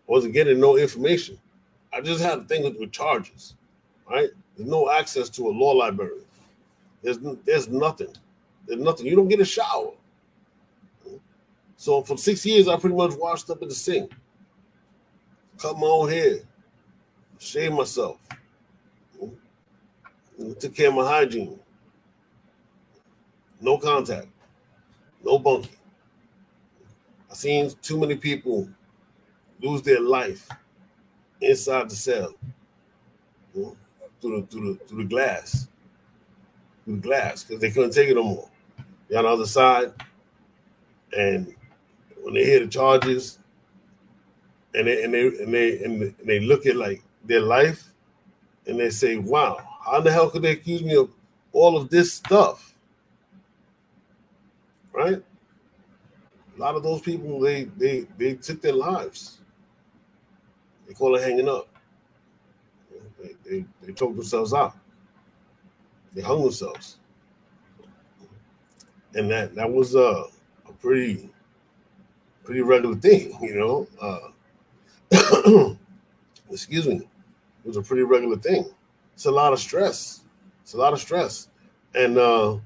[0.06, 1.38] wasn't getting no information.
[1.92, 3.54] I just had to think with, with charges,
[4.10, 4.30] right?
[4.56, 6.22] There's no access to a law library.
[7.02, 8.12] There's there's nothing.
[8.66, 9.06] There's nothing.
[9.06, 9.92] You don't get a shower.
[11.82, 14.12] So for six years, I pretty much washed up in the sink,
[15.58, 16.36] cut my own hair,
[17.40, 18.20] shaved myself,
[20.60, 21.58] took care of my hygiene.
[23.60, 24.28] No contact,
[25.24, 25.72] no bunking.
[27.28, 28.68] I seen too many people
[29.60, 30.48] lose their life
[31.40, 32.32] inside the cell
[33.56, 33.76] you know,
[34.20, 35.66] through the through the through the glass,
[36.84, 38.48] through the glass, because they couldn't take it no more.
[39.08, 39.92] They're on the other side,
[41.18, 41.56] and
[42.22, 43.38] when they hear the charges,
[44.74, 47.92] and they and they and they and they look at like their life,
[48.66, 51.10] and they say, "Wow, how the hell could they accuse me of
[51.52, 52.74] all of this stuff?"
[54.92, 55.22] Right?
[56.56, 59.40] A lot of those people they they they took their lives.
[60.86, 61.68] They call it hanging up.
[63.20, 64.76] They, they, they choked themselves out.
[66.12, 66.98] They hung themselves.
[69.14, 70.24] And that that was a,
[70.68, 71.30] a pretty
[72.44, 73.86] pretty regular thing, you know.
[74.00, 75.74] Uh,
[76.50, 76.96] excuse me.
[76.96, 78.70] It was a pretty regular thing.
[79.14, 80.22] It's a lot of stress.
[80.62, 81.48] It's a lot of stress.
[81.94, 82.58] And uh,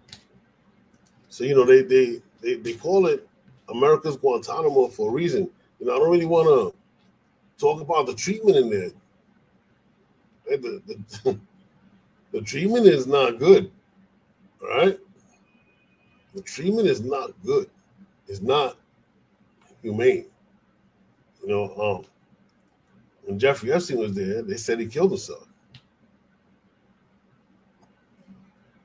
[1.29, 3.29] so you know they they they, they call it
[3.69, 5.51] America's Guantanamo for a reason.
[5.81, 6.75] You know, I don't really want to
[7.59, 8.91] talk about the treatment in there.
[10.49, 11.39] The, the,
[12.33, 13.71] the treatment is not good.
[14.63, 14.99] right?
[16.35, 17.69] The treatment is not good.
[18.29, 18.77] It's not
[19.83, 20.27] humane.
[21.43, 22.05] You know, um,
[23.25, 25.47] when Jeffrey Epstein was there, they said he killed himself.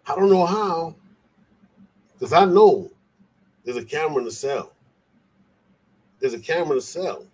[0.08, 0.96] I don't know how,
[2.14, 2.92] because I know
[3.64, 4.74] there's a camera in the cell.
[6.20, 7.26] There's a camera in the cell.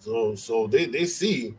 [0.00, 1.54] So so they they see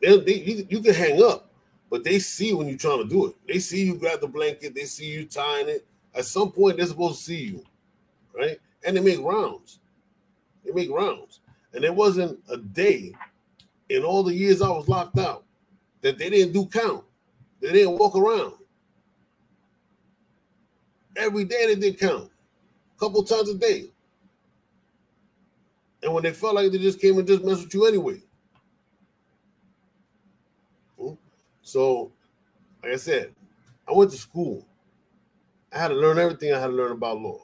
[0.00, 1.50] they, they you, you can hang up,
[1.90, 3.34] but they see when you're trying to do it.
[3.46, 5.86] They see you grab the blanket, they see you tying it.
[6.14, 7.64] At some point, they're supposed to see you,
[8.34, 8.58] right?
[8.84, 9.80] And they make rounds.
[10.64, 11.40] They make rounds.
[11.72, 13.12] And there wasn't a day
[13.88, 15.44] in all the years I was locked out
[16.02, 17.04] that they didn't do count.
[17.60, 18.54] They didn't walk around.
[21.16, 22.30] Every day they did count,
[22.96, 23.90] a couple times a day.
[26.02, 28.20] And when they felt like they just came and just messed with you anyway.
[30.98, 31.12] Hmm?
[31.62, 32.10] So,
[32.82, 33.34] like I said,
[33.88, 34.66] I went to school.
[35.72, 37.38] I had to learn everything I had to learn about law.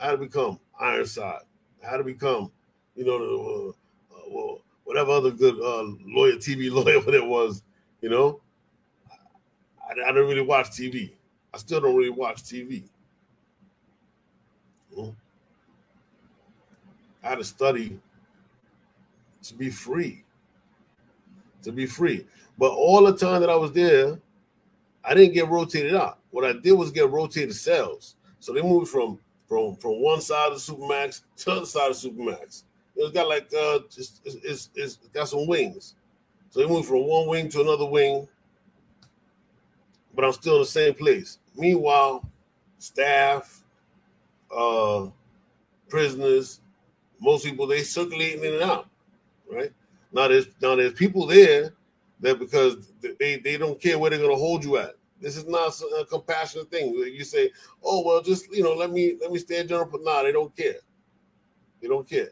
[0.00, 1.42] Had to become Ironside.
[1.82, 2.50] How to become,
[2.96, 3.74] you know,
[4.10, 7.62] uh, uh, whatever other good uh, lawyer, TV lawyer, what it was,
[8.00, 8.40] you know.
[9.10, 11.12] I, I don't really watch TV.
[11.52, 12.84] I still don't really watch TV.
[14.94, 15.10] Hmm?
[17.22, 17.98] I had to study
[19.42, 20.24] to be free.
[21.62, 22.26] To be free.
[22.56, 24.18] But all the time that I was there,
[25.04, 26.18] I didn't get rotated out.
[26.30, 28.16] What I did was get rotated cells.
[28.38, 29.18] So they moved from
[29.50, 32.62] from from one side of supermax to the other side of supermax.
[32.94, 35.96] It's got like uh it's, it's, it's got some wings.
[36.50, 38.28] So they moved from one wing to another wing,
[40.14, 41.38] but I'm still in the same place.
[41.56, 42.28] Meanwhile,
[42.78, 43.64] staff,
[44.56, 45.08] uh,
[45.88, 46.60] prisoners,
[47.20, 48.88] most people they circulating in and out,
[49.52, 49.72] right?
[50.12, 51.72] Now there's now there's people there
[52.20, 54.94] that because they they don't care where they're gonna hold you at.
[55.20, 56.94] This is not a compassionate thing.
[56.94, 57.50] You say,
[57.84, 60.54] "Oh well, just you know, let me let me stay general." But nah, they don't
[60.56, 60.76] care.
[61.80, 62.30] They don't care.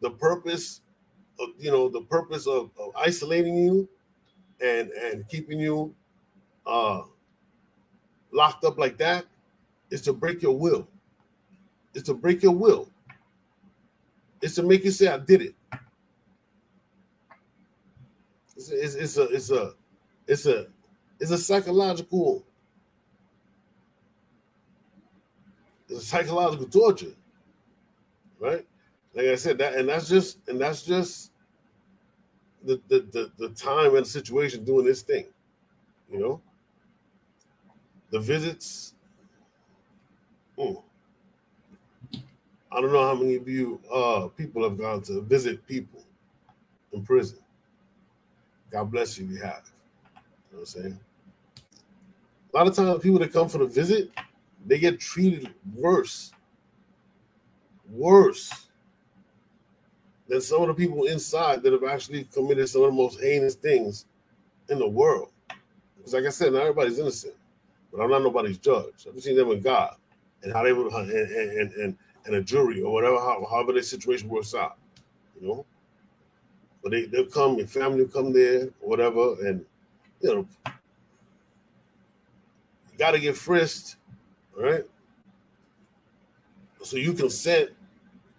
[0.00, 0.80] The purpose,
[1.40, 3.88] of, you know, the purpose of, of isolating you
[4.60, 5.94] and and keeping you
[6.66, 7.02] uh
[8.32, 9.24] locked up like that
[9.90, 10.86] is to break your will.
[11.94, 12.88] It's to break your will.
[14.40, 15.54] It's to make you say, "I did it."
[18.56, 19.72] It's, it's, it's a it's a
[20.28, 20.66] it's a
[21.20, 22.44] it's a psychological
[25.88, 27.14] it's a psychological torture,
[28.38, 28.66] right?
[29.14, 31.32] Like I said, that and that's just and that's just
[32.64, 35.26] the the the, the time and situation doing this thing.
[36.10, 36.40] You know,
[38.10, 38.94] the visits.
[40.58, 40.82] Mm,
[42.72, 46.04] I don't know how many of you uh people have gone to visit people
[46.92, 47.38] in prison.
[48.70, 49.68] God bless you, you have.
[50.50, 51.00] You know what I'm saying?
[52.52, 54.10] A lot of times people that come for the visit,
[54.66, 56.32] they get treated worse.
[57.90, 58.68] Worse
[60.28, 63.54] than some of the people inside that have actually committed some of the most heinous
[63.54, 64.06] things
[64.68, 65.30] in the world.
[65.96, 67.34] Because like I said, not everybody's innocent,
[67.92, 69.06] but I'm not nobody's judge.
[69.06, 69.96] I've seen them in God
[70.42, 73.82] and how they would and and and, and a jury or whatever, how, however their
[73.82, 74.78] situation works out,
[75.40, 75.66] you know.
[76.82, 79.64] But they, they'll come, your family will come there, whatever, and
[80.20, 80.72] you know,
[83.00, 83.96] you gotta get frisked,
[84.54, 84.84] right?
[86.82, 87.70] So you consent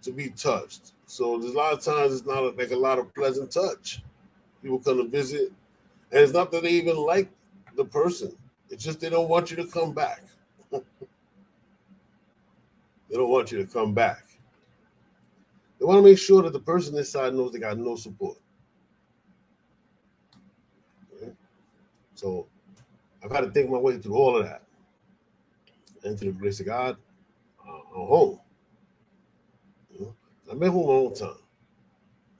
[0.02, 0.92] to be touched.
[1.06, 4.02] So there's a lot of times it's not like a lot of pleasant touch.
[4.62, 5.52] People come to visit,
[6.12, 7.28] and it's not that they even like
[7.76, 8.36] the person.
[8.70, 10.22] It's just they don't want you to come back.
[10.70, 10.80] they
[13.10, 14.26] don't want you to come back.
[15.80, 18.38] They want to make sure that the person inside knows they got no support.
[22.14, 22.46] So
[23.24, 24.62] I've had to think my way through all of that.
[26.04, 26.96] And through the grace of God,
[27.66, 28.40] uh, I'm home.
[29.92, 30.14] You know?
[30.50, 31.36] I've been home a long time.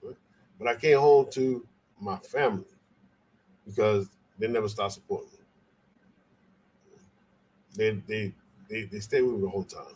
[0.03, 0.16] Right?
[0.59, 1.66] But I came home to
[2.01, 2.64] my family
[3.66, 5.38] because they never stopped supporting me.
[7.77, 8.35] They they
[8.68, 9.95] they, they stay with me the whole time.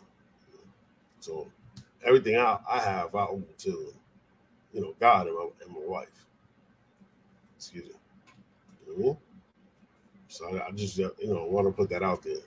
[1.19, 1.47] So
[2.05, 3.93] everything I, I have, I owe to
[4.73, 6.25] you know God and my, and my wife.
[7.57, 7.91] Excuse me.
[8.87, 9.19] You know?
[10.37, 12.43] So I, just uh, you know want to put that out there.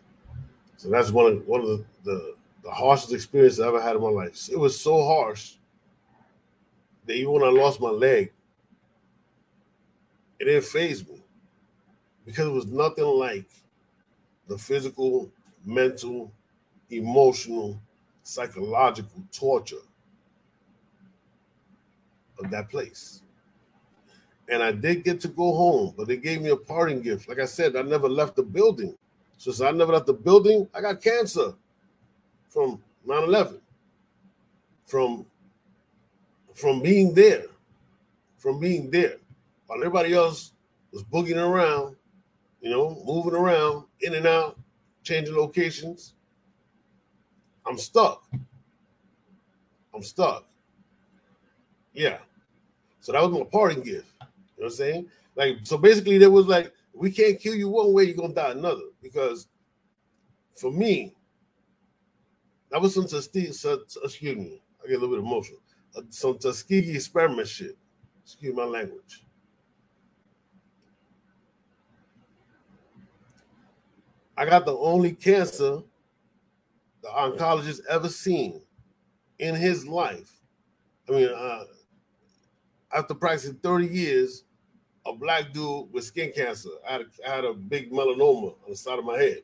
[0.76, 4.02] So that's one of one of the, the the harshest experiences I ever had in
[4.02, 4.48] my life.
[4.48, 5.54] It was so harsh
[7.06, 8.32] that even when I lost my leg,
[10.38, 11.20] it didn't faze me
[12.24, 13.50] because it was nothing like
[14.46, 15.28] the physical,
[15.64, 16.30] mental,
[16.90, 17.80] emotional,
[18.22, 19.82] psychological torture
[22.38, 23.22] of that place.
[24.50, 27.28] And I did get to go home, but they gave me a parting gift.
[27.28, 28.96] Like I said, I never left the building.
[29.38, 31.54] So since I never left the building, I got cancer
[32.48, 33.60] from 9-11.
[34.86, 35.24] From
[36.60, 37.44] from being there,
[38.36, 39.16] from being there.
[39.66, 40.52] While everybody else
[40.92, 41.96] was boogieing around,
[42.60, 44.58] you know, moving around, in and out,
[45.02, 46.14] changing locations.
[47.66, 48.24] I'm stuck.
[49.94, 50.44] I'm stuck.
[51.94, 52.18] Yeah.
[53.00, 54.09] So that was my parting gift.
[54.60, 55.06] You know what I'm saying?
[55.36, 58.50] Like, so basically, there was like, we can't kill you one way, you're gonna die
[58.50, 58.82] another.
[59.02, 59.48] Because
[60.54, 61.14] for me,
[62.70, 65.60] that was some Tuskegee, excuse me, I get a little bit emotional.
[65.96, 67.78] Uh, some Tuskegee experiment shit.
[68.22, 69.24] Excuse my language.
[74.36, 75.78] I got the only cancer
[77.02, 78.60] the oncologist ever seen
[79.38, 80.30] in his life.
[81.08, 81.64] I mean, uh,
[82.94, 84.44] after practicing 30 years,
[85.10, 86.70] a black dude with skin cancer.
[86.88, 89.42] I had, a, I had a big melanoma on the side of my head.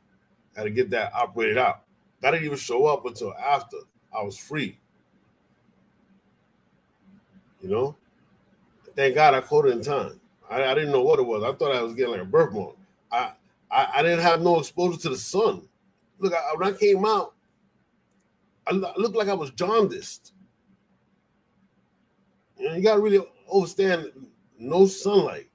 [0.57, 1.83] I had to get that operated out.
[2.21, 3.77] That didn't even show up until after
[4.17, 4.79] I was free.
[7.61, 7.97] You know?
[8.95, 10.21] Thank God I caught it in time.
[10.51, 11.43] I, I didn't know what it was.
[11.43, 12.77] I thought I was getting like a birthmark.
[13.13, 13.33] I,
[13.71, 15.69] I, I didn't have no exposure to the sun.
[16.19, 17.35] Look, I, when I came out,
[18.67, 20.33] I looked like I was jaundiced.
[22.59, 24.11] You know, you gotta really understand
[24.59, 25.49] no sunlight.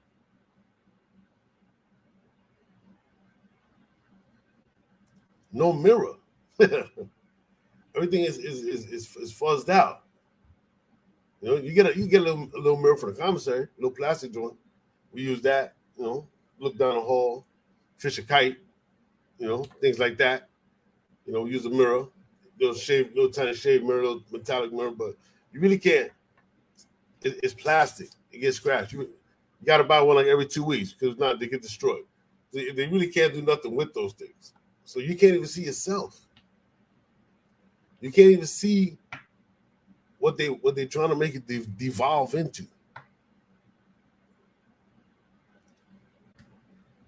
[5.52, 6.14] No mirror.
[7.94, 10.02] Everything is is, is is is fuzzed out.
[11.40, 13.68] You know, you get a you get a little, a little mirror for the commissary,
[13.76, 14.54] little plastic joint.
[15.12, 16.26] We use that, you know,
[16.58, 17.44] look down the hall,
[17.98, 18.56] fish a kite,
[19.38, 20.48] you know, things like that.
[21.26, 22.06] You know, use a mirror,
[22.58, 25.14] little shave, little tiny shave mirror, little metallic mirror, but
[25.52, 26.10] you really can't.
[27.22, 28.08] It, it's plastic.
[28.30, 28.92] It gets scratched.
[28.92, 32.04] You, you got to buy one like every two weeks because not they get destroyed.
[32.52, 34.52] They, they really can't do nothing with those things.
[34.92, 36.20] So you can't even see yourself.
[38.02, 38.98] You can't even see
[40.18, 42.66] what they what they're trying to make it de- devolve into.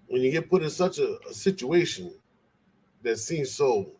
[0.07, 2.11] When you get put in such a, a situation
[3.03, 3.91] that seems so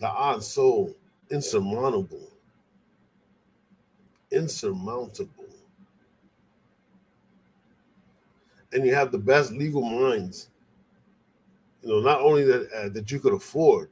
[0.00, 0.92] the odds so
[1.30, 2.32] insurmountable,
[4.32, 5.46] insurmountable,
[8.72, 10.48] and you have the best legal minds,
[11.84, 13.90] you know, not only that uh, that you could afford,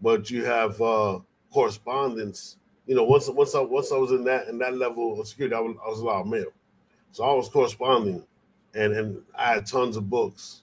[0.00, 1.20] but you have uh,
[1.52, 2.56] correspondence,
[2.86, 5.54] you know, once once I once I was in that in that level of security,
[5.54, 6.52] I was, I was allowed mail,
[7.12, 8.24] so I was corresponding,
[8.74, 10.62] and and I had tons of books,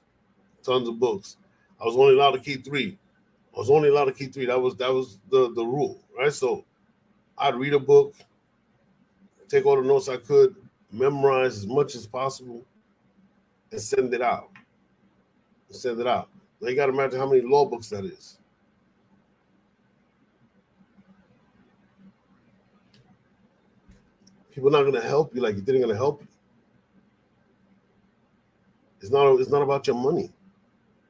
[0.62, 1.38] tons of books.
[1.82, 2.98] I was only allowed to keep three.
[3.56, 4.46] I was only allowed to keep three.
[4.46, 6.34] That was that was the the rule, right?
[6.34, 6.66] So
[7.38, 8.14] I'd read a book,
[9.48, 10.56] take all the notes I could,
[10.92, 12.66] memorize as much as possible,
[13.72, 14.50] and send it out.
[15.72, 16.30] Send it out.
[16.62, 18.38] You got to imagine how many law books that is.
[24.52, 26.28] People not going to help you like you didn't going to help you.
[29.00, 29.40] It's not.
[29.40, 30.32] It's not about your money.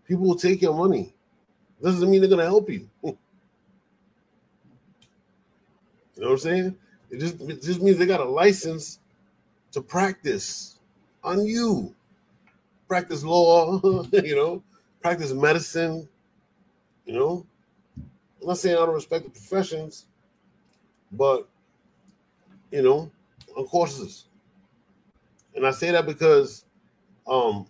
[0.05, 1.13] People will take your money.
[1.81, 2.89] Doesn't mean they're going to help you.
[3.03, 3.17] you
[6.17, 6.75] know what I'm saying?
[7.09, 8.99] It just it just means they got a license
[9.71, 10.79] to practice
[11.23, 11.95] on you.
[12.87, 13.79] Practice law,
[14.11, 14.63] you know,
[15.01, 16.07] practice medicine,
[17.05, 17.45] you know.
[18.41, 20.05] I'm not saying I don't respect the professions,
[21.11, 21.47] but
[22.71, 23.11] you know,
[23.55, 24.25] on courses.
[25.55, 26.65] And I say that because
[27.27, 27.65] um,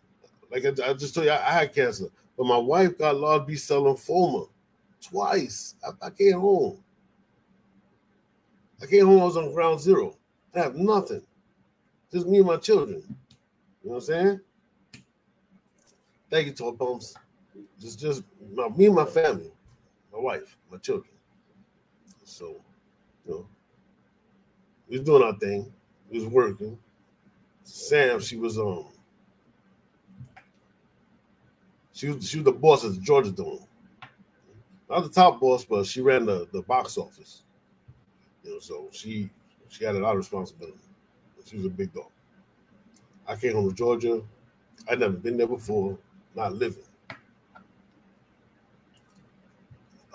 [0.51, 2.05] like I, I just told you, I, I, had cancer,
[2.38, 4.47] but my wife got large B cell lymphoma
[5.01, 5.75] twice.
[5.84, 6.78] I, I came home.
[8.82, 10.15] I came home, I was on ground zero.
[10.53, 11.21] I have nothing.
[12.11, 13.03] Just me and my children.
[13.84, 14.39] You know what I'm saying?
[16.30, 17.15] Thank you, Toy Pumps.
[17.80, 18.23] Just just
[18.53, 19.51] my, me and my family,
[20.13, 21.11] my wife, my children.
[22.23, 22.57] So,
[23.25, 23.47] you know,
[24.89, 25.71] we was doing our thing.
[26.09, 26.78] We was working.
[27.63, 28.88] Sam, she was um
[31.93, 33.65] she was she was the boss at the Georgia Dome.
[34.89, 37.43] Not the top boss, but she ran the, the box office.
[38.43, 39.30] You know, so she
[39.69, 40.78] she had a lot of responsibility.
[41.45, 42.09] She was a big dog.
[43.28, 44.21] I came home to Georgia.
[44.89, 45.97] I'd never been there before,
[46.38, 46.83] not living.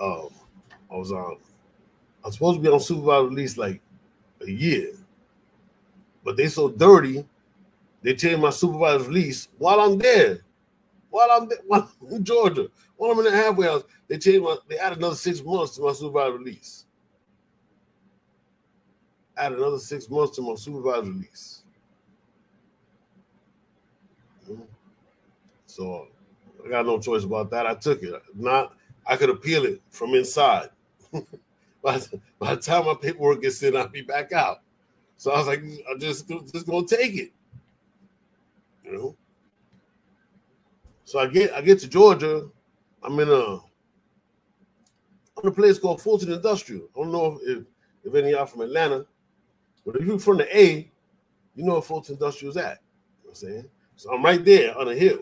[0.00, 0.30] Um,
[0.90, 1.36] I was on.
[2.24, 3.80] I was supposed to be on supervised release like
[4.46, 4.92] a year,
[6.24, 7.26] but they so dirty,
[8.02, 10.40] they changed my supervised release while I'm there.
[11.10, 14.42] While I'm there, while I'm in Georgia, while I'm in the halfway house, they changed
[14.42, 14.56] my.
[14.68, 16.86] They added another six months to my supervised release
[19.36, 21.62] add another six months to my supervised release.
[25.66, 26.08] So
[26.64, 27.66] I got no choice about that.
[27.66, 28.14] I took it.
[28.34, 28.74] Not
[29.06, 30.70] I could appeal it from inside.
[31.82, 32.00] by,
[32.38, 34.62] by the time my paperwork gets in, I'll be back out.
[35.16, 37.32] So I was like, I'm just just gonna take it.
[38.84, 39.16] You know.
[41.04, 42.48] So I get I get to Georgia.
[43.02, 43.58] I'm in a
[45.36, 46.88] I'm in a place called Fulton Industrial.
[46.94, 47.64] I don't know if,
[48.04, 49.06] if, any of y'all from Atlanta.
[49.84, 50.90] But if you're from the A,
[51.54, 52.62] you know where Fulton Industrial is at.
[52.62, 52.78] You know
[53.22, 53.64] what I'm saying?
[53.96, 55.20] So I'm right there on a hill.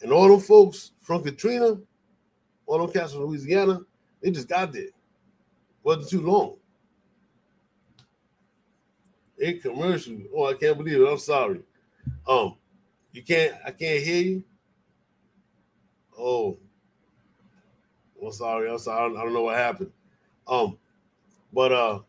[0.00, 1.78] And all them folks from Katrina,
[2.66, 3.80] all them cats from Louisiana,
[4.22, 4.88] they just got there.
[5.82, 6.56] Wasn't too long.
[9.38, 10.18] In commercial.
[10.34, 11.08] Oh, I can't believe it.
[11.08, 11.60] I'm sorry.
[12.26, 12.56] Um,
[13.12, 14.44] you can't, I can't hear you.
[16.18, 16.58] Oh,
[18.22, 18.70] I'm sorry.
[18.70, 19.16] I'm sorry.
[19.16, 19.92] I don't know what happened.
[20.46, 20.78] Um,
[21.52, 22.00] but uh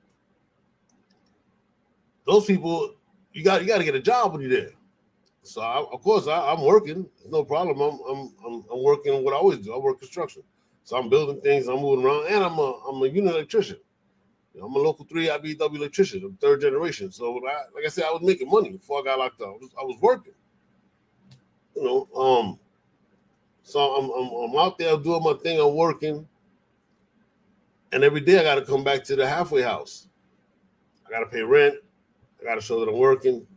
[2.26, 2.94] those people,
[3.34, 4.72] you got you got to get a job when you're there.
[5.42, 7.80] So I, of course I, am working, no problem.
[7.80, 9.74] I'm, I'm I'm I'm working what I always do.
[9.74, 10.44] I work construction,
[10.84, 11.68] so I'm building things.
[11.68, 13.78] I'm moving around, and I'm a I'm a unit electrician.
[14.54, 16.24] You know, I'm a local three IBEW electrician.
[16.24, 17.12] I'm third generation.
[17.12, 19.48] So I, like I said, I was making money before I got locked up.
[19.48, 20.34] I was, I was working.
[21.76, 22.60] You know, um,
[23.64, 25.60] so I'm, I'm I'm out there doing my thing.
[25.60, 26.28] I'm working,
[27.92, 30.10] and every day I got to come back to the halfway house.
[31.08, 31.76] I got to pay rent.
[32.42, 33.48] I got to show that I'm working.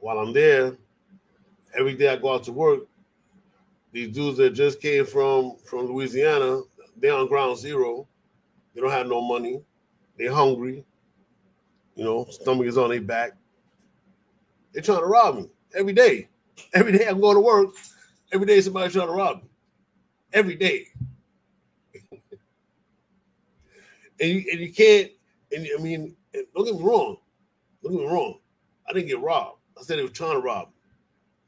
[0.00, 0.76] While I'm there,
[1.76, 2.80] every day I go out to work,
[3.92, 6.60] these dudes that just came from from Louisiana,
[6.96, 8.06] they're on ground zero.
[8.74, 9.60] They don't have no money.
[10.16, 10.84] They're hungry.
[11.96, 13.32] You know, stomach is on their back.
[14.72, 16.28] They're trying to rob me every day.
[16.74, 17.68] Every day I'm going to work.
[18.32, 19.48] Every day somebody's trying to rob me.
[20.32, 20.86] Every day.
[24.20, 25.12] and you and you can't.
[25.52, 27.16] And I mean, don't get me wrong.
[27.82, 28.40] Don't get me wrong.
[28.88, 29.57] I didn't get robbed.
[29.78, 30.68] I said they were trying to rob.
[30.68, 30.74] Me.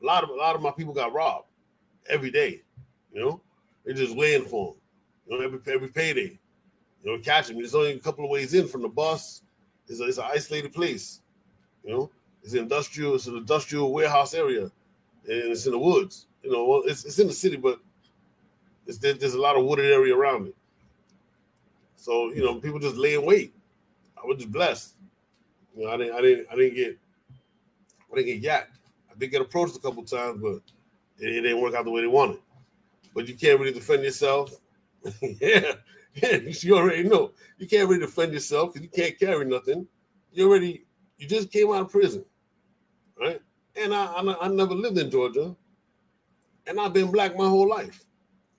[0.03, 1.47] A lot of a lot of my people got robbed
[2.09, 2.63] every day.
[3.13, 3.41] You know,
[3.85, 4.77] they're just waiting for them.
[5.27, 6.39] You know, every every payday.
[7.03, 7.63] You know, catching me.
[7.63, 9.43] There's only a couple of ways in from the bus.
[9.89, 11.21] It's, a, it's an isolated place.
[11.85, 12.11] You know,
[12.43, 13.15] it's industrial.
[13.15, 14.73] It's an industrial warehouse area, and
[15.25, 16.27] it's in the woods.
[16.43, 17.81] You know, well, it's, it's in the city, but
[18.87, 20.57] it's, there's a lot of wooded area around it.
[21.97, 23.55] So you know, people just lay in wait.
[24.23, 24.95] I was just blessed.
[25.77, 26.99] You know, I didn't, I didn't, I didn't get,
[28.13, 28.79] I didn't get yacked.
[29.11, 30.61] I did get approached a couple times, but
[31.19, 32.39] it, it, didn't work out the way they wanted.
[33.15, 34.53] But you can't really defend yourself.
[35.23, 35.73] yeah,
[36.15, 37.33] Yeah, you already know.
[37.59, 39.87] You can't really defend yourself because you can't carry nothing.
[40.33, 40.85] You already,
[41.19, 42.25] you just came out of prison,
[43.19, 43.41] right?
[43.77, 45.55] And I, I, I never lived in Georgia,
[46.67, 48.05] and I've been black my whole life.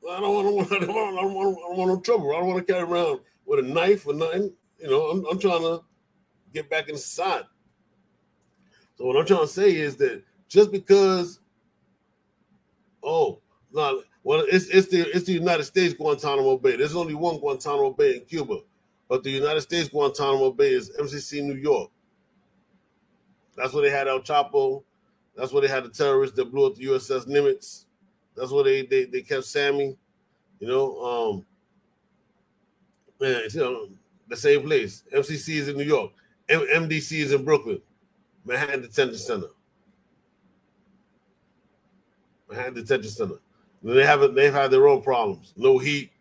[0.10, 2.32] I don't want, I don't want, I don't want, I don't want no trouble.
[2.32, 4.54] I don't want to carry around with a knife or nothing.
[4.80, 5.82] You know, I'm, I'm trying to
[6.54, 7.48] get back in society.
[9.02, 11.40] So what I'm trying to say is that just because,
[13.02, 13.40] oh,
[13.74, 16.76] no, well, it's it's the it's the United States Guantanamo Bay.
[16.76, 18.60] There's only one Guantanamo Bay in Cuba,
[19.10, 21.90] but the United States Guantanamo Bay is MCC New York.
[23.58, 24.84] That's where they had El Chapo.
[25.36, 27.86] That's where they had the terrorists that blew up the USS Nimitz.
[28.36, 29.98] That's where they they, they kept Sammy.
[30.60, 31.46] You know, um,
[33.20, 33.88] man, you know,
[34.28, 35.06] the same place.
[35.12, 36.12] MCC is in New York.
[36.48, 37.82] M- MDC is in Brooklyn.
[38.46, 39.48] Manhattan Detention Center.
[42.50, 43.36] Manhattan Detention Center.
[43.84, 44.36] They haven't.
[44.36, 45.54] They've had their own problems.
[45.58, 46.12] No heat.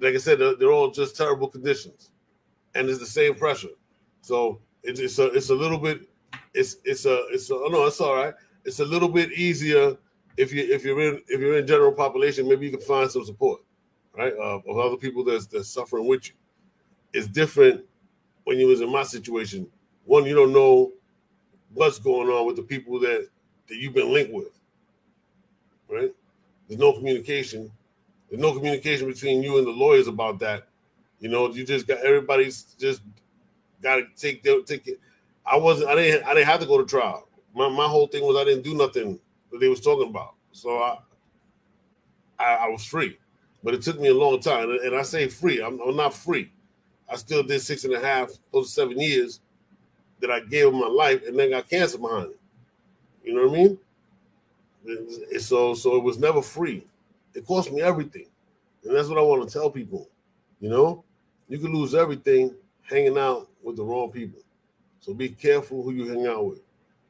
[0.00, 2.10] Like I said, they're, they're all just terrible conditions,
[2.74, 3.68] and it's the same pressure.
[4.22, 6.08] So it's it's a it's a little bit.
[6.54, 8.34] It's it's a it's a, oh no it's all right.
[8.64, 9.96] It's a little bit easier
[10.36, 12.48] if you if you're in if you're in general population.
[12.48, 13.60] Maybe you can find some support,
[14.16, 16.34] right, uh, of other people that's that's suffering with you.
[17.12, 17.84] It's different
[18.44, 19.66] when you was in my situation.
[20.04, 20.92] One, you don't know
[21.76, 23.28] what's going on with the people that
[23.68, 24.58] that you've been linked with,
[25.88, 26.12] right?
[26.68, 27.70] There's no communication.
[28.28, 30.68] There's no communication between you and the lawyers about that.
[31.20, 33.02] You know, you just got everybody's just
[33.82, 35.00] got to take their take it.
[35.44, 35.90] I wasn't.
[35.90, 36.26] I didn't.
[36.26, 37.28] I didn't have to go to trial.
[37.54, 39.18] My my whole thing was I didn't do nothing
[39.52, 40.34] that they was talking about.
[40.52, 40.98] So I
[42.38, 43.18] I, I was free,
[43.62, 44.70] but it took me a long time.
[44.70, 45.62] And, and I say free.
[45.62, 46.52] I'm, I'm, not free.
[47.10, 49.40] I still did six and a half, close to seven years
[50.20, 52.40] that I gave my life, and then got cancer behind it.
[53.24, 53.78] You know what I mean?
[55.40, 56.86] so so it was never free.
[57.34, 58.26] It cost me everything,
[58.84, 60.08] and that's what I want to tell people.
[60.60, 61.04] You know,
[61.48, 64.40] you can lose everything hanging out with the wrong people.
[65.00, 66.60] So be careful who you hang out with.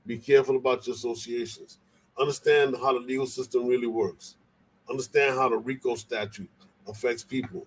[0.06, 1.78] Be careful about your associations.
[2.18, 4.36] Understand how the legal system really works.
[4.88, 6.48] Understand how the RICO statute
[6.86, 7.66] affects people.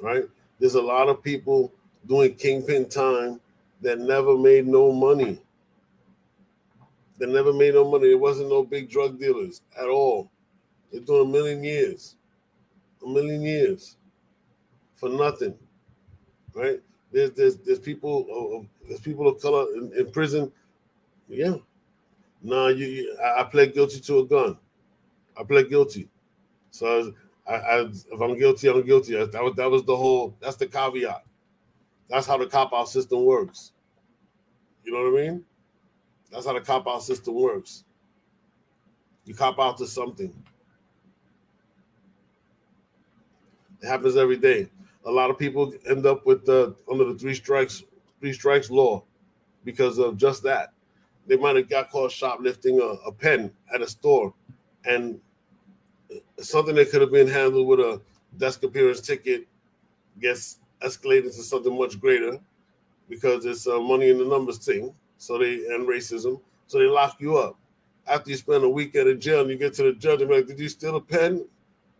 [0.00, 0.24] Right?
[0.58, 1.72] There's a lot of people
[2.06, 3.40] doing kingpin time
[3.82, 5.40] that never made no money.
[7.18, 8.10] They never made no money.
[8.12, 10.30] It wasn't no big drug dealers at all.
[10.90, 12.16] They're doing a million years,
[13.04, 13.96] a million years
[14.94, 15.54] for nothing,
[16.54, 16.80] right?
[17.12, 20.52] There's there's there's people oh, oh, there's people of color in, in prison.
[21.28, 21.56] Yeah,
[22.42, 24.58] no, you, you I, I pled guilty to a gun.
[25.38, 26.08] I pled guilty.
[26.70, 27.12] So
[27.46, 29.14] I, I, if I'm guilty, I'm guilty.
[29.14, 30.36] That was that was the whole.
[30.40, 31.24] That's the caveat.
[32.08, 33.72] That's how the cop out system works.
[34.84, 35.44] You know what I mean?
[36.30, 37.84] That's how the cop out system works.
[39.24, 40.32] You cop out to something.
[43.82, 44.68] It happens every day.
[45.04, 47.84] A lot of people end up with the under the three strikes
[48.20, 49.04] three strikes law
[49.64, 50.72] because of just that.
[51.26, 54.32] They might have got caught shoplifting a, a pen at a store,
[54.84, 55.20] and
[56.40, 58.00] something that could have been handled with a
[58.38, 59.46] desk appearance ticket
[60.20, 62.38] gets escalated to something much greater
[63.08, 66.40] because it's a uh, money in the numbers thing so they and racism.
[66.68, 67.56] So they lock you up.
[68.06, 70.30] After you spend a week at a jail and you get to the judge and
[70.30, 71.44] be like, Did you steal a pen?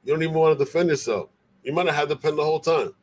[0.05, 1.29] You don't even want to defend yourself.
[1.63, 2.95] You might have had the pen the whole time.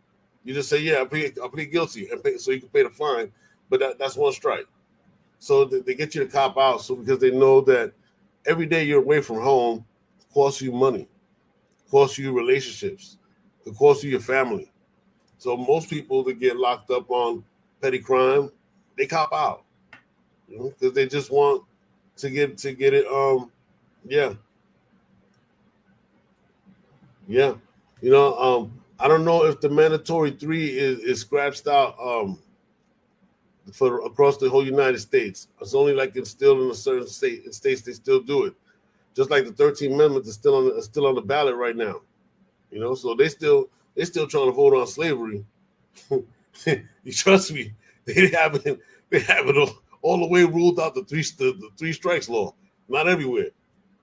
[0.43, 2.83] You just say, Yeah, I plead, I plead guilty and pay, so you can pay
[2.83, 3.31] the fine.
[3.69, 4.65] But that, that's one strike.
[5.37, 6.81] So they, they get you to cop out.
[6.81, 7.93] So because they know that
[8.45, 9.85] every day you're away from home
[10.33, 11.07] costs you money,
[11.91, 13.17] costs you relationships,
[13.65, 14.71] it costs you your family.
[15.45, 17.43] So most people that get locked up on
[17.79, 18.49] petty crime,
[18.97, 19.63] they cop out
[20.49, 21.63] because you know, they just want
[22.15, 23.05] to get to get it.
[23.05, 23.51] Um,
[24.07, 24.33] yeah,
[27.27, 27.53] yeah.
[28.01, 32.39] You know, um, I don't know if the mandatory three is, is scratched out um
[33.71, 35.47] for across the whole United States.
[35.61, 38.55] It's only like it's still in a certain state in states they still do it.
[39.15, 42.01] Just like the 13th Amendment is still on is still on the ballot right now.
[42.71, 45.45] You know, so they still they still trying to vote on slavery.
[46.09, 47.73] you trust me,
[48.05, 48.79] they haven't
[49.09, 49.69] they haven't
[50.01, 52.53] all the way ruled out the three the, the three strikes law.
[52.87, 53.49] Not everywhere.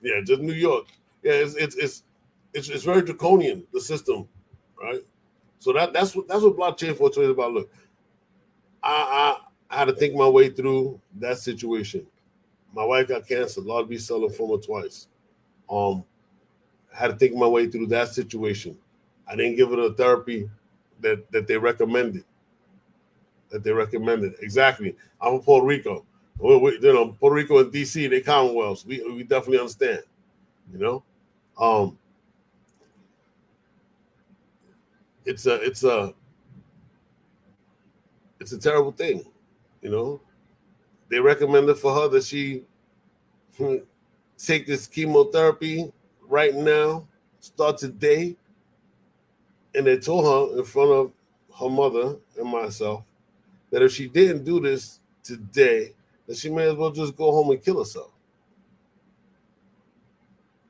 [0.00, 0.86] Yeah, just New York.
[1.22, 2.02] Yeah, it's it's it's
[2.54, 4.28] it's, it's very draconian the system,
[4.80, 5.00] right?
[5.58, 7.52] So that that's what that's what blockchain for is about.
[7.52, 7.70] Look,
[8.82, 9.36] I,
[9.70, 12.06] I I had to think my way through that situation.
[12.74, 15.08] My wife got cancer, large B cell lymphoma twice.
[15.70, 16.04] Um,
[16.92, 18.76] I had to think my way through that situation.
[19.28, 20.50] I didn't give it a therapy
[21.00, 22.24] that that they recommended
[23.52, 24.34] that they recommended.
[24.40, 24.96] Exactly.
[25.20, 26.04] I'm from Puerto Rico.
[26.38, 28.84] We, we, you know, Puerto Rico and DC, they commonwealths.
[28.84, 30.00] We we definitely understand.
[30.72, 31.04] You know,
[31.58, 31.98] um,
[35.24, 36.14] it's a it's a
[38.40, 39.22] it's a terrible thing,
[39.82, 40.20] you know.
[41.10, 42.62] They recommended for her that she
[44.38, 45.92] take this chemotherapy
[46.26, 47.06] right now,
[47.40, 48.36] start today.
[49.74, 51.12] And they told her in front of
[51.58, 53.04] her mother and myself
[53.70, 55.92] that if she didn't do this today,
[56.26, 58.10] that she may as well just go home and kill herself.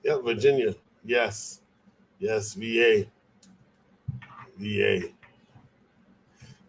[0.04, 0.74] Yeah, Virginia.
[1.04, 1.60] Yes.
[2.18, 3.06] Yes, VA.
[4.56, 5.08] VA.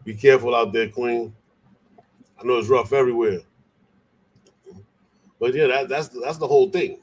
[0.03, 1.33] Be careful out there, Queen.
[2.39, 3.39] I know it's rough everywhere.
[5.39, 6.99] But yeah, that, that's that's the whole thing.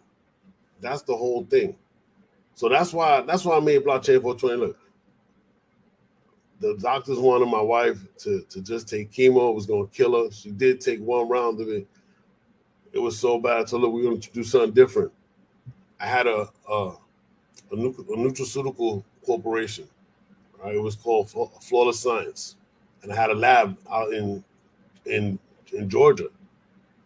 [0.80, 1.76] That's the whole thing.
[2.54, 4.56] So that's why that's why I made blockchain 420.
[4.56, 4.78] Look,
[6.60, 9.50] the doctors wanted my wife to, to just take chemo.
[9.50, 10.30] It was going to kill her.
[10.30, 11.86] She did take one round of it.
[12.92, 13.68] It was so bad.
[13.68, 15.10] So look, we're going to do something different.
[15.98, 16.96] I had a a, a,
[17.72, 19.88] a nutraceutical corporation.
[20.62, 20.74] Right?
[20.74, 22.56] It was called Flawless Science,
[23.02, 24.44] and I had a lab out in
[25.06, 25.38] in
[25.72, 26.28] in Georgia,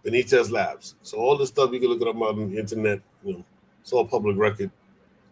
[0.04, 0.96] Benitez Labs.
[1.02, 3.00] So all this stuff you can look it up on the internet.
[3.22, 3.44] You know,
[3.80, 4.70] it's all public record.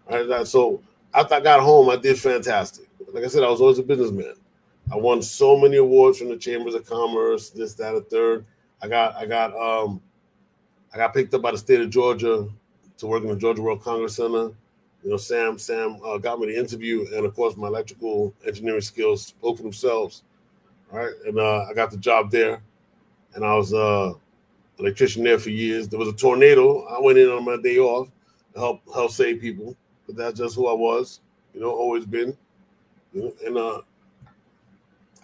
[0.08, 0.46] All right.
[0.46, 0.80] So
[1.14, 4.34] after I got home, I did fantastic like I said, I was always a businessman.
[4.92, 8.46] I won so many awards from the chambers of commerce, this, that, a third.
[8.82, 10.00] I got, I got, um,
[10.92, 12.48] I got picked up by the state of Georgia
[12.98, 14.50] to work in the Georgia World Congress Center.
[15.04, 18.80] You know, Sam, Sam uh, got me the interview, and of course, my electrical engineering
[18.80, 20.22] skills spoke for themselves.
[20.90, 22.60] Right, and uh, I got the job there,
[23.34, 24.12] and I was uh,
[24.78, 25.88] electrician there for years.
[25.88, 26.84] There was a tornado.
[26.84, 28.08] I went in on my day off
[28.52, 29.74] to help help save people,
[30.06, 31.20] but that's just who I was.
[31.54, 32.36] You know, always been
[33.14, 33.80] and uh,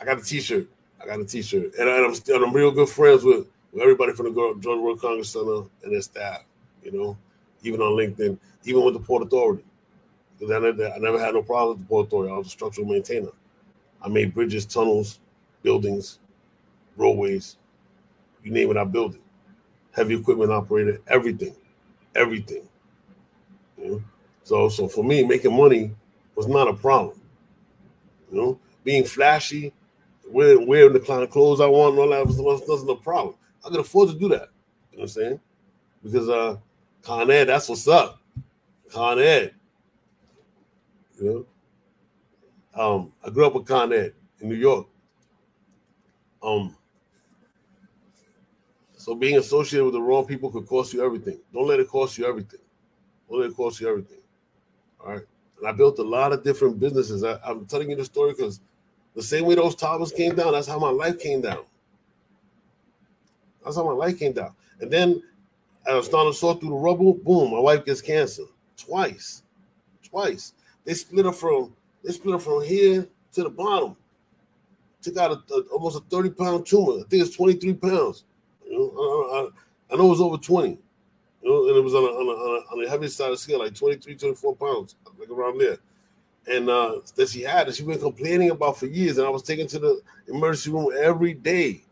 [0.01, 0.69] I got a T-shirt.
[1.03, 4.27] I got a T-shirt, and, I'm still I'm real good friends with, with everybody from
[4.27, 6.45] the Georgia World Congress Center and their staff.
[6.83, 7.17] You know,
[7.63, 9.65] even on LinkedIn, even with the Port Authority,
[10.39, 12.33] because I never, I never had no problem with the Port Authority.
[12.33, 13.31] I was a structural maintainer.
[14.03, 15.21] I made bridges, tunnels,
[15.63, 16.19] buildings,
[16.97, 17.57] roadways,
[18.43, 19.21] you name it, I built it.
[19.93, 21.55] Heavy equipment operator, everything,
[22.15, 22.63] everything.
[23.77, 24.03] You know?
[24.49, 25.91] So, so for me, making money
[26.35, 27.21] was not a problem.
[28.33, 29.75] You know, being flashy,
[30.27, 33.35] wearing, wearing the kind of clothes I want and all that was, wasn't a problem.
[33.63, 34.49] I could afford to do that.
[34.91, 35.41] You know what I'm saying?
[36.03, 36.57] Because uh
[37.03, 38.23] Con Ed, that's what's up.
[38.91, 39.55] Con Ed.
[41.21, 41.47] You
[42.75, 42.83] know?
[42.83, 44.87] Um, I grew up with Con Ed in New York.
[46.43, 46.75] Um,
[48.97, 51.39] so being associated with the wrong people could cost you everything.
[51.53, 52.61] Don't let it cost you everything.
[53.29, 54.21] Don't let it cost you everything.
[55.01, 55.23] All right.
[55.59, 57.25] And I built a lot of different businesses.
[57.25, 58.61] I, am telling you the story because
[59.15, 61.65] the same way those towers came down, that's how my life came down.
[63.65, 64.55] That's how my life came down.
[64.81, 65.23] And then
[65.89, 67.15] I was starting to through the rubble.
[67.15, 68.45] Boom, my wife gets cancer
[68.77, 69.43] twice.
[70.03, 70.53] Twice.
[70.85, 71.75] They split her from
[72.05, 73.97] they split her from here to the bottom.
[75.03, 77.01] Took out a, a, almost a 30 pound tumor.
[77.01, 78.25] I think it's 23 pounds.
[78.65, 80.79] You know, I, I, I know it was over 20.
[81.43, 84.17] And it was on a, on a, on a, heavy side of scale, like 23,
[84.17, 85.79] 24 pounds, like around there.
[86.51, 89.19] And uh, that she had, and she's been complaining about for years.
[89.19, 91.83] And I was taken to the emergency room every day,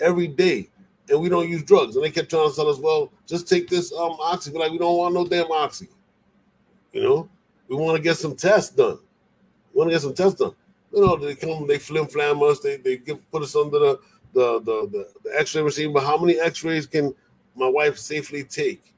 [0.00, 0.68] every day.
[1.08, 1.96] And we don't use drugs.
[1.96, 4.50] And they kept trying to tell us, well, just take this um oxy.
[4.50, 5.88] Like, we don't want no damn oxy.
[6.92, 7.28] You know,
[7.68, 8.98] we want to get some tests done.
[9.72, 10.54] We want to get some tests done.
[10.92, 14.00] You know, they come, they flim flam us, they they give, put us under the
[14.32, 15.92] the the, the, the X-ray machine.
[15.92, 17.14] But how many X-rays can
[17.54, 18.94] my wife safely take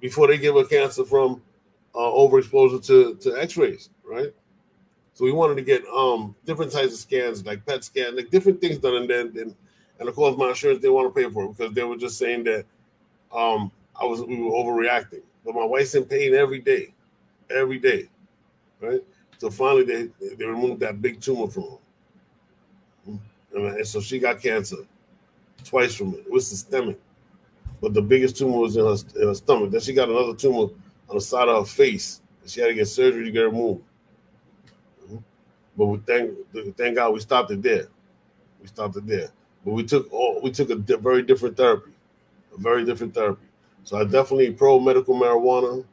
[0.00, 1.40] before they give her cancer from
[1.94, 4.32] uh, overexposure to, to x-rays right?
[5.14, 8.60] So we wanted to get um different types of scans like pet scan like different
[8.60, 9.54] things done and then and,
[9.98, 12.18] and of course my insurance didn't want to pay for it because they were just
[12.18, 12.64] saying that
[13.34, 13.70] um
[14.00, 15.22] i was we were overreacting.
[15.44, 16.94] But my wife's in pain every day
[17.50, 18.08] every day
[18.80, 19.02] right?
[19.38, 21.78] So finally they they removed that big tumor from her.
[23.54, 24.78] And, and so she got cancer
[25.64, 26.20] twice from it.
[26.20, 26.98] It was systemic,
[27.80, 29.70] but the biggest tumor was in her, in her stomach.
[29.70, 30.68] Then she got another tumor
[31.08, 32.20] on the side of her face.
[32.46, 33.82] She had to get surgery to get removed.
[35.04, 35.18] Mm-hmm.
[35.76, 36.32] But we thank
[36.76, 37.88] thank God we stopped it there.
[38.60, 39.30] We stopped it there.
[39.64, 41.92] But we took all we took a di- very different therapy,
[42.56, 43.46] a very different therapy.
[43.84, 45.84] So I definitely pro medical marijuana.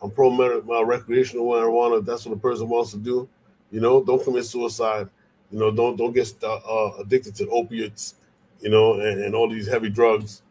[0.00, 2.04] I'm pro medical recreational marijuana.
[2.04, 3.28] That's what a person wants to do.
[3.70, 5.08] You know, don't commit suicide.
[5.50, 8.14] You know, don't don't get uh addicted to opiates
[8.62, 10.42] you know, and, and all these heavy drugs.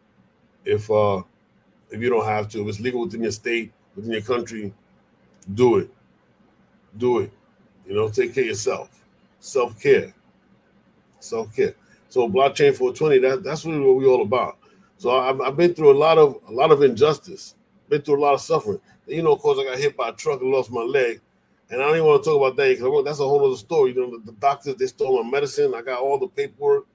[0.64, 1.22] If uh
[1.90, 4.72] if you don't have to, if it's legal within your state, within your country,
[5.54, 5.90] do it.
[6.96, 7.32] Do it.
[7.86, 9.04] You know, take care of yourself.
[9.40, 10.14] Self-care.
[11.20, 11.74] Self-care.
[12.08, 14.58] So blockchain 420, that, that's really what we're all about.
[14.98, 17.56] So I've, I've been through a lot of a lot of injustice,
[17.88, 18.80] been through a lot of suffering.
[19.06, 21.20] You know, of course, I got hit by a truck and lost my leg,
[21.70, 23.92] And I don't even want to talk about that because that's a whole other story.
[23.92, 25.74] You know, the, the doctors they stole my medicine.
[25.74, 26.86] I got all the paperwork,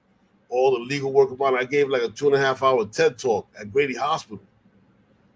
[0.50, 1.60] all the legal work about it.
[1.60, 4.40] I gave like a two and a half hour TED talk at Grady Hospital.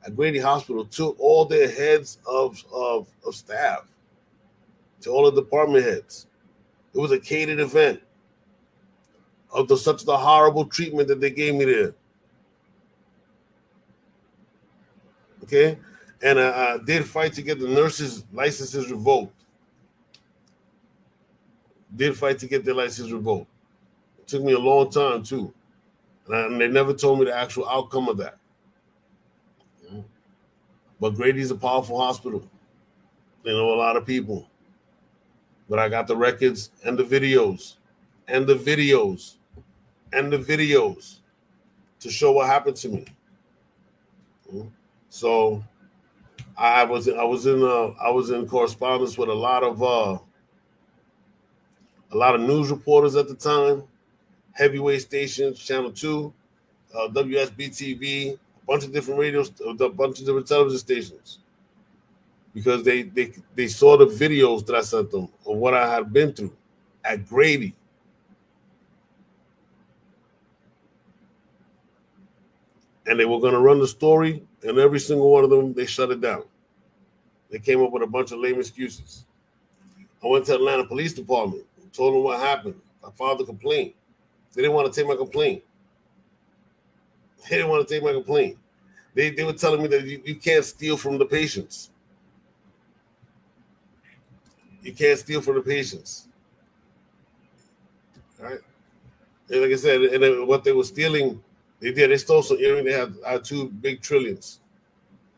[0.05, 3.86] At Grady Hospital, to all their heads of, of, of staff,
[5.01, 6.26] to all the department heads.
[6.93, 8.01] It was a catered event
[9.53, 11.93] of the such the horrible treatment that they gave me there.
[15.43, 15.78] Okay,
[16.22, 19.36] and I, I did fight to get the nurses' licenses revoked.
[21.95, 23.51] Did fight to get their license revoked.
[24.32, 25.53] Took me a long time too,
[26.25, 28.38] and, I, and they never told me the actual outcome of that.
[31.01, 32.49] But Grady's a powerful hospital.
[33.43, 34.47] They know a lot of people.
[35.69, 37.75] But I got the records and the videos
[38.29, 39.34] and the videos
[40.13, 41.17] and the videos
[41.99, 43.05] to show what happened to me.
[45.09, 45.61] So
[46.57, 50.19] I was I was in uh, I was in correspondence with a lot of uh,
[52.13, 53.84] a lot of news reporters at the time,
[54.54, 56.34] heavyweight stations, Channel Two,
[56.95, 61.39] uh, WSB TV, a bunch of different radios, a bunch of different television stations,
[62.54, 66.12] because they they they saw the videos that I sent them of what I had
[66.12, 66.56] been through
[67.04, 67.76] at Grady.
[73.12, 75.86] and they were going to run the story, and every single one of them they
[75.86, 76.43] shut it down.
[77.49, 79.26] They came up with a bunch of lame excuses.
[80.24, 82.80] I went to Atlanta Police Department, told them what happened.
[83.06, 83.95] I filed a complaint.
[84.54, 85.64] They didn't want to take my complaint.
[87.49, 88.58] They didn't want to take my complaint.
[89.14, 91.89] They, they were telling me that you, you can't steal from the patients.
[94.82, 96.28] You can't steal from the patients.
[98.39, 98.60] All right.
[99.49, 101.41] And like I said, and what they were stealing
[101.82, 102.12] they did.
[102.12, 102.86] They stole some earrings.
[102.86, 104.60] They had, two big trillions.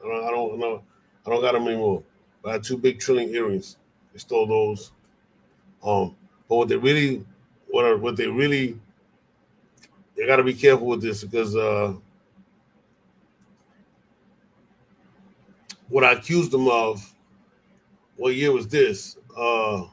[0.03, 0.83] I don't, I don't know.
[1.25, 2.03] I don't got them anymore.
[2.41, 3.77] But I had two big trillion earrings.
[4.11, 4.91] They stole those.
[5.81, 6.15] Um,
[6.49, 7.25] but what they really,
[7.69, 8.77] what are, what they really,
[10.15, 11.93] they got to be careful with this because uh,
[15.89, 17.09] what I accused them of.
[18.15, 19.17] What year was this?
[19.35, 19.85] Uh,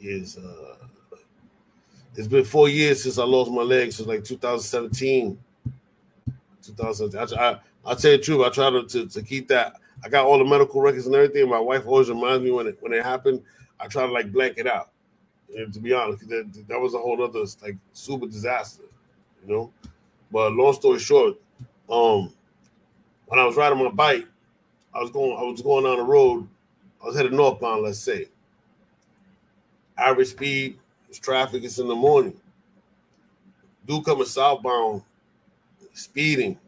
[0.00, 0.76] is uh
[2.18, 5.38] it's been four years since I lost my leg, since like 2017.
[6.62, 7.38] 2017.
[7.38, 8.44] I, I, I'll tell you the truth.
[8.44, 9.74] I try to, to, to keep that.
[10.04, 11.48] I got all the medical records and everything.
[11.48, 13.42] My wife always reminds me when it when it happened.
[13.78, 14.90] I try to like blank it out.
[15.56, 18.84] And to be honest, that, that was a whole other like super disaster,
[19.46, 19.72] you know.
[20.30, 21.36] But long story short,
[21.88, 22.32] um,
[23.26, 24.26] when I was riding my bike,
[24.94, 26.46] I was going I was going down the road.
[27.02, 28.26] I was headed northbound, let's say.
[29.96, 30.78] Average speed
[31.08, 31.64] it's traffic.
[31.64, 32.38] It's in the morning.
[33.86, 35.02] Dude coming southbound,
[35.94, 36.58] speeding,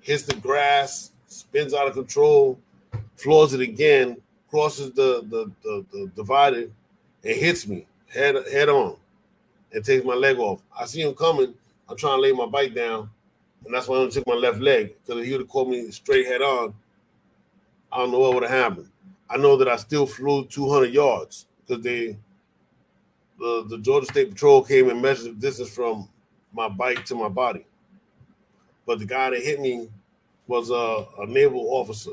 [0.00, 2.58] hits the grass, spins out of control,
[3.16, 4.18] floors it again,
[4.50, 6.68] crosses the the, the, the divider,
[7.24, 8.96] and hits me head head on,
[9.72, 10.62] and takes my leg off.
[10.78, 11.54] I see him coming.
[11.88, 13.10] I'm trying to lay my bike down,
[13.64, 15.68] and that's why I only took my left leg because if he would have caught
[15.68, 16.74] me straight head on,
[17.92, 18.88] I don't know what would have happened.
[19.28, 22.16] I know that I still flew 200 yards because they
[23.38, 26.08] the, the Georgia State Patrol came and measured the distance from
[26.52, 27.66] my bike to my body.
[28.86, 29.88] But the guy that hit me
[30.46, 32.12] was a, a naval officer.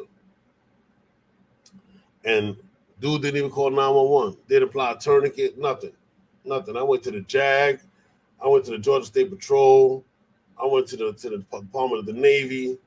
[2.24, 2.56] And
[3.02, 4.38] dude didn't even call 911.
[4.48, 5.92] Didn't apply a tourniquet, nothing.
[6.46, 6.78] Nothing.
[6.78, 7.82] I went to the JAG.
[8.44, 10.06] I went to the Georgia State Patrol.
[10.62, 12.78] I went to the to the Department of the Navy.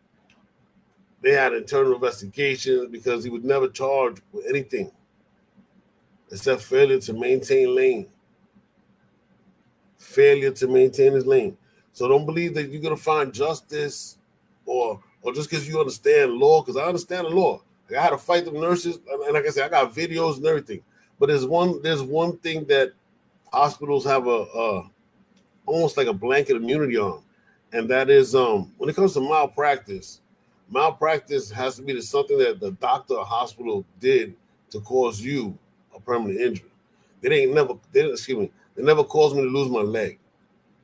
[1.21, 4.91] They had internal investigations because he was never charged with anything
[6.31, 8.09] except failure to maintain lane
[10.05, 11.57] failure to maintain his lane.
[11.93, 14.19] So don't believe that you're gonna find justice
[14.67, 17.63] or or just because you understand law, because I understand the law.
[17.97, 20.83] I had to fight the nurses, and like I said, I got videos and everything.
[21.19, 22.93] But there's one there's one thing that
[23.53, 24.91] hospitals have a, a
[25.67, 27.23] almost like a blanket immunity on,
[27.73, 30.21] and that is um when it comes to malpractice,
[30.71, 34.35] malpractice has to be something that the doctor or hospital did
[34.71, 35.57] to cause you
[35.95, 36.71] a permanent injury.
[37.21, 40.19] They ain't never they didn't excuse me They never caused me to lose my leg.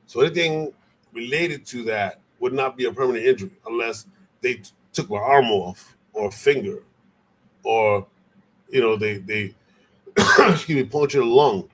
[0.05, 0.73] So anything
[1.13, 4.07] related to that would not be a permanent injury unless
[4.41, 6.83] they t- took my arm off or a finger
[7.63, 8.05] or
[8.69, 9.53] you know they they
[10.49, 11.69] excuse me punctured a lung.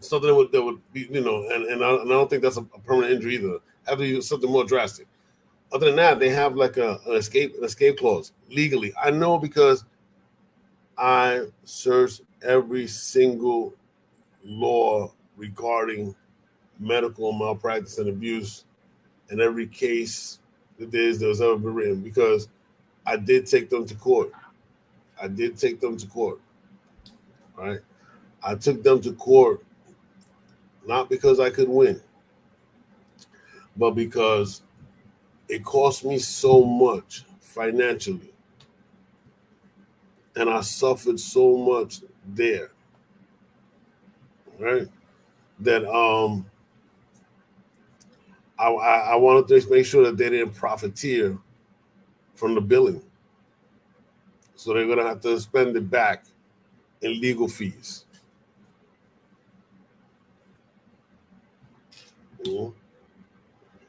[0.00, 2.42] Something that would that would be you know and, and, I, and I don't think
[2.42, 3.58] that's a, permanent injury either.
[3.86, 5.06] Have to be something more drastic.
[5.72, 8.92] Other than that they have like a, an escape an escape clause legally.
[9.02, 9.84] I know because
[10.96, 13.74] I searched every single
[14.44, 16.14] law regarding
[16.78, 18.64] medical malpractice and abuse
[19.30, 20.38] in every case
[20.78, 22.48] that there is that was ever been written because
[23.06, 24.32] I did take them to court.
[25.24, 26.38] I did take them to court.
[27.56, 27.80] Right?
[28.42, 29.64] I took them to court
[30.86, 31.98] not because I could win,
[33.74, 34.60] but because
[35.48, 38.34] it cost me so much financially.
[40.36, 42.70] And I suffered so much there.
[44.58, 44.88] Right?
[45.60, 46.44] That um
[48.58, 51.38] I, I, I wanted to make sure that they didn't profiteer
[52.34, 53.00] from the billing.
[54.64, 56.24] So they're gonna have to spend it back
[57.02, 58.06] in legal fees.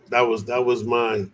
[0.09, 1.28] That was that was my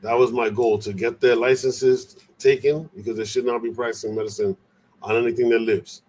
[0.00, 4.14] that was my goal to get their licenses taken because they should not be practicing
[4.14, 4.56] medicine
[5.02, 6.00] on anything that lives.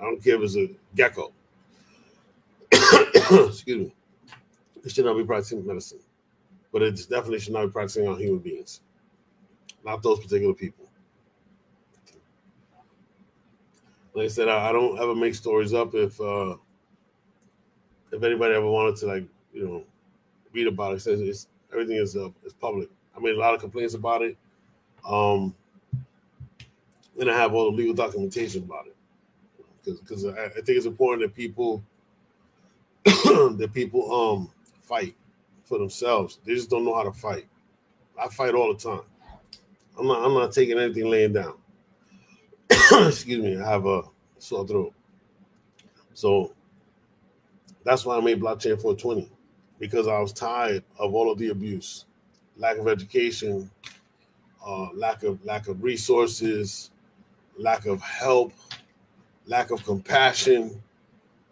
[0.00, 1.30] I don't care if it's a gecko.
[2.72, 3.94] Excuse me.
[4.82, 6.00] They should not be practicing medicine,
[6.72, 8.80] but it definitely should not be practicing on human beings,
[9.84, 10.87] not those particular people.
[14.18, 16.56] Like I said, I, I don't ever make stories up if uh,
[18.10, 19.84] if anybody ever wanted to like you know
[20.52, 20.96] read about it.
[20.96, 22.88] it says it's everything is uh, is public.
[23.16, 24.36] I made a lot of complaints about it.
[25.08, 25.54] Um,
[27.20, 28.96] and I have all the legal documentation about it
[29.84, 31.80] because because I, I, think it's important that people
[33.04, 34.50] that people um
[34.82, 35.14] fight
[35.64, 36.40] for themselves.
[36.44, 37.46] They just don't know how to fight.
[38.20, 39.02] I fight all the time.
[39.96, 41.54] I'm not I'm not taking anything laying down.
[43.06, 44.02] Excuse me, I have a
[44.38, 44.92] sore throat.
[46.14, 46.52] So
[47.84, 49.30] that's why I made blockchain 420
[49.78, 52.04] because I was tired of all of the abuse,
[52.56, 53.70] lack of education,
[54.66, 56.90] uh, lack of lack of resources,
[57.56, 58.52] lack of help,
[59.46, 60.82] lack of compassion.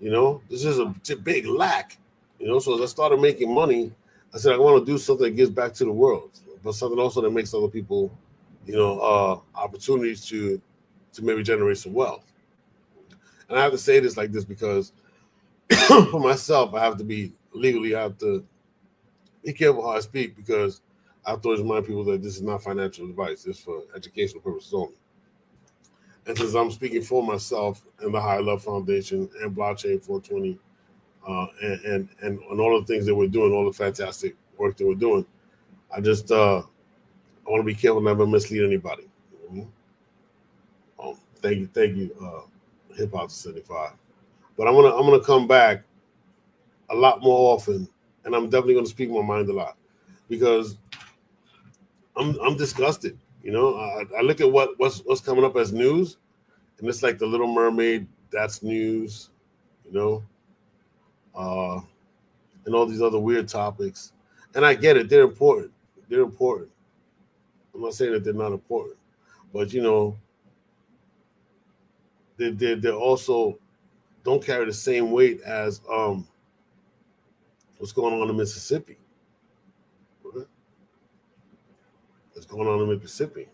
[0.00, 1.96] You know, this is a, big lack.
[2.38, 3.92] You know, so as I started making money,
[4.34, 6.30] I said I want to do something that gives back to the world,
[6.62, 8.12] but something also that makes other people,
[8.66, 10.60] you know, uh, opportunities to
[11.16, 12.24] to maybe generate some wealth.
[13.48, 14.92] And I have to say this like this because
[15.88, 18.44] for myself, I have to be legally, I have to
[19.44, 20.80] be careful how I speak because
[21.24, 24.74] I have to remind people that this is not financial advice, it's for educational purposes
[24.74, 24.94] only.
[26.26, 30.58] And since I'm speaking for myself and the High Love Foundation and Blockchain 420,
[31.26, 34.76] uh, and, and and and all the things that we're doing, all the fantastic work
[34.76, 35.26] that we're doing,
[35.94, 39.08] I just uh, I want to be careful never mislead anybody.
[41.46, 43.92] Thank you, thank you, uh, Hip Hop 75.
[44.58, 45.84] But I'm gonna I'm gonna come back
[46.90, 47.86] a lot more often,
[48.24, 49.76] and I'm definitely gonna speak my mind a lot
[50.28, 50.76] because
[52.16, 53.16] I'm I'm disgusted.
[53.44, 56.16] You know, I, I look at what what's what's coming up as news,
[56.80, 58.08] and it's like the Little Mermaid.
[58.32, 59.30] That's news.
[59.84, 60.24] You know,
[61.32, 61.80] uh,
[62.64, 64.10] and all these other weird topics.
[64.56, 65.70] And I get it; they're important.
[66.08, 66.70] They're important.
[67.72, 68.96] I'm not saying that they're not important,
[69.52, 70.16] but you know,
[72.36, 73.58] they they they're also
[74.24, 76.26] don't carry the same weight as um
[77.78, 78.96] what's going on in Mississippi.
[82.32, 83.48] What's going on in Mississippi?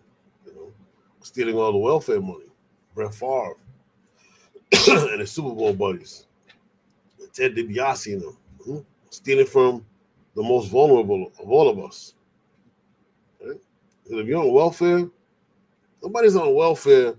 [0.44, 0.72] You know,
[1.20, 2.46] stealing all the welfare money.
[2.94, 3.56] Brett Favre
[4.88, 6.26] and his Super Bowl buddies.
[7.32, 8.36] Ted DiBiase and them.
[8.64, 8.78] Hmm?
[9.10, 9.84] Stealing from
[10.34, 12.14] the most vulnerable of all of us.
[13.44, 13.56] Right?
[14.06, 15.08] If you're on welfare,
[16.02, 17.14] nobody's on welfare.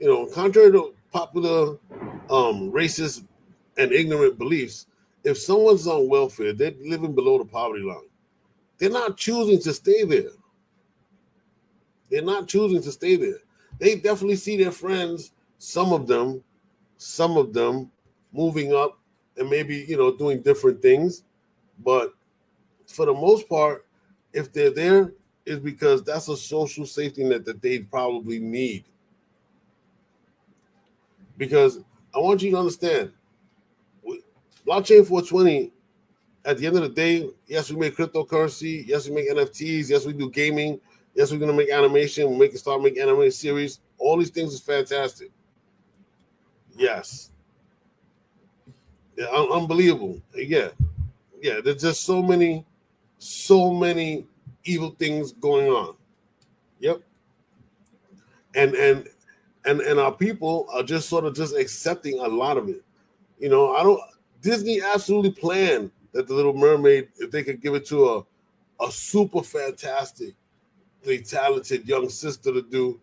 [0.00, 1.76] You know, contrary to popular
[2.30, 3.24] um, racist
[3.76, 4.86] and ignorant beliefs,
[5.24, 8.08] if someone's on welfare, they're living below the poverty line.
[8.78, 10.30] They're not choosing to stay there.
[12.10, 13.38] They're not choosing to stay there.
[13.78, 16.42] They definitely see their friends, some of them,
[16.96, 17.90] some of them
[18.32, 18.98] moving up
[19.36, 21.24] and maybe, you know, doing different things.
[21.84, 22.14] But
[22.86, 23.86] for the most part,
[24.32, 25.12] if they're there,
[25.46, 28.84] is because that's a social safety net that they probably need.
[31.40, 31.78] Because
[32.14, 33.12] I want you to understand
[34.66, 35.72] blockchain 420,
[36.44, 40.04] at the end of the day, yes, we make cryptocurrency, yes, we make NFTs, yes,
[40.04, 40.78] we do gaming,
[41.14, 43.80] yes, we're gonna make animation, we're making start making animated series.
[43.96, 45.30] All these things is fantastic.
[46.76, 47.30] Yes.
[49.16, 50.20] Yeah, un- unbelievable.
[50.34, 50.68] Yeah.
[51.40, 52.66] Yeah, there's just so many,
[53.16, 54.26] so many
[54.64, 55.96] evil things going on.
[56.80, 57.00] Yep.
[58.54, 59.08] And and
[59.64, 62.82] and and our people are just sort of just accepting a lot of it.
[63.38, 64.00] You know, I don't.
[64.42, 68.22] Disney absolutely planned that the Little Mermaid, if they could give it to a
[68.84, 70.34] a super fantastic,
[71.26, 72.98] talented young sister to do,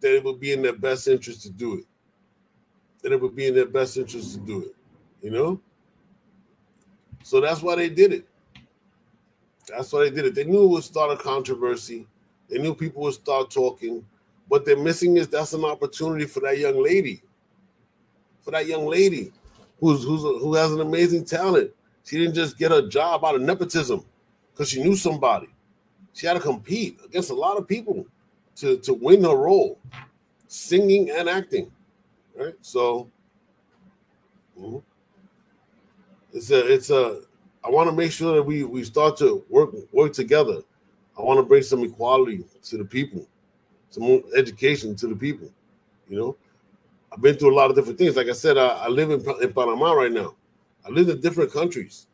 [0.00, 1.84] that it would be in their best interest to do it.
[3.02, 4.74] That it would be in their best interest to do it.
[5.22, 5.60] You know.
[7.24, 8.26] So that's why they did it.
[9.68, 10.34] That's why they did it.
[10.36, 12.06] They knew it would start a controversy.
[12.48, 14.04] They knew people would start talking
[14.48, 17.22] what they're missing is that's an opportunity for that young lady,
[18.42, 19.32] for that young lady
[19.80, 21.70] who's who's a, who has an amazing talent.
[22.04, 24.04] She didn't just get a job out of nepotism
[24.52, 25.48] because she knew somebody.
[26.12, 28.06] She had to compete against a lot of people
[28.56, 29.78] to to win her role,
[30.48, 31.70] singing and acting.
[32.34, 33.10] Right, so
[34.58, 34.78] mm-hmm.
[36.32, 37.22] it's a it's a.
[37.64, 40.62] I want to make sure that we we start to work work together.
[41.18, 43.26] I want to bring some equality to the people,
[43.96, 45.48] some more education to the people.
[46.06, 46.36] You know,
[47.10, 48.14] I've been through a lot of different things.
[48.14, 50.34] Like I said, I, I live in, in Panama right now.
[50.84, 52.06] I live in different countries,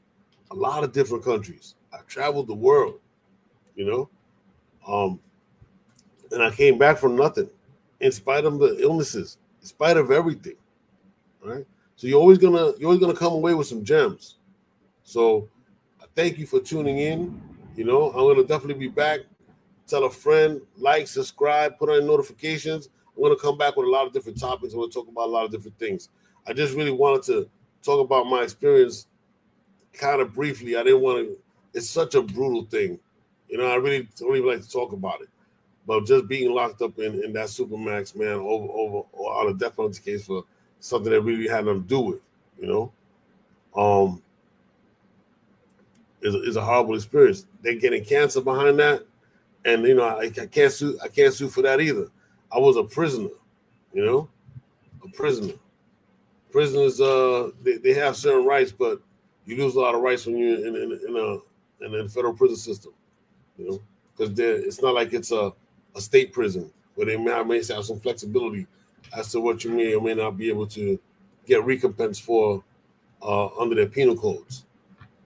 [0.53, 1.75] a lot of different countries.
[1.93, 3.01] I've traveled the world,
[3.75, 4.09] you know,
[4.87, 5.19] um,
[6.31, 7.51] and I came back from nothing,
[7.99, 10.55] in spite of the illnesses, in spite of everything.
[11.45, 11.67] Right.
[11.97, 14.37] So you're always gonna you're always gonna come away with some gems.
[15.03, 15.49] So
[16.01, 17.43] I thank you for tuning in.
[17.75, 19.23] You know, I'm gonna definitely be back.
[19.93, 22.89] Tell a friend, like, subscribe, put on notifications.
[23.15, 24.73] I'm gonna come back with a lot of different topics.
[24.73, 26.09] I'm gonna talk about a lot of different things.
[26.47, 27.51] I just really wanted to
[27.83, 29.07] talk about my experience
[29.93, 30.79] kind of briefly.
[30.79, 31.39] I didn't want to,
[31.75, 32.99] it's such a brutal thing.
[33.51, 35.29] You know, I really don't even like to talk about it.
[35.87, 39.53] But just being locked up in, in that Supermax, man, over over or on a
[39.53, 40.45] death penalty case for
[40.81, 42.21] something that really had nothing to do with,
[42.59, 42.93] you know,
[43.77, 44.23] um,
[46.23, 47.45] is, is a horrible experience.
[47.61, 49.05] They're getting cancer behind that,
[49.65, 50.99] and you know, I, I can't sue.
[51.03, 52.09] I can't sue for that either.
[52.51, 53.31] I was a prisoner,
[53.93, 54.29] you know,
[55.05, 55.55] a prisoner.
[56.51, 59.01] Prisoners, uh, they, they have certain rights, but
[59.47, 61.39] you lose a lot of rights when you're in, in, in a
[61.85, 62.93] in the federal prison system,
[63.57, 63.83] you know,
[64.17, 65.53] because it's not like it's a,
[65.97, 68.67] a state prison where they may, may have some flexibility
[69.17, 70.99] as to what you may or may not be able to
[71.47, 72.63] get recompense for
[73.23, 74.65] uh, under their penal codes.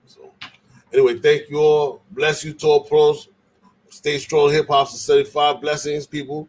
[0.06, 0.32] So,
[0.92, 2.02] anyway, thank you all.
[2.10, 3.28] Bless you, Tall Pros.
[3.96, 5.24] Stay strong, hip hop society.
[5.24, 6.46] Five blessings, people.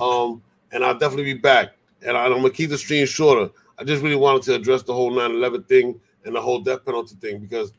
[0.00, 0.40] Um,
[0.70, 1.72] and I'll definitely be back.
[2.06, 3.50] And I'm gonna keep the stream shorter.
[3.76, 7.16] I just really wanted to address the whole 9/11 thing and the whole death penalty
[7.16, 7.72] thing because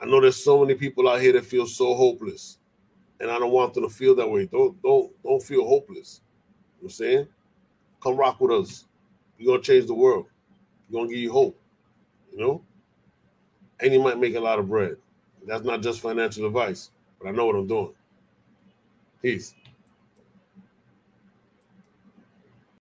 [0.00, 2.56] I know there's so many people out here that feel so hopeless,
[3.20, 4.46] and I don't want them to feel that way.
[4.46, 6.22] Don't don't don't feel hopeless.
[6.80, 7.28] You know what I'm saying?
[8.02, 8.86] Come rock with us.
[9.36, 10.24] You're gonna change the world.
[10.88, 11.60] We're gonna give you hope.
[12.32, 12.62] You know,
[13.80, 14.96] and you might make a lot of bread.
[15.46, 17.92] That's not just financial advice, but I know what I'm doing.
[19.22, 19.54] Peace.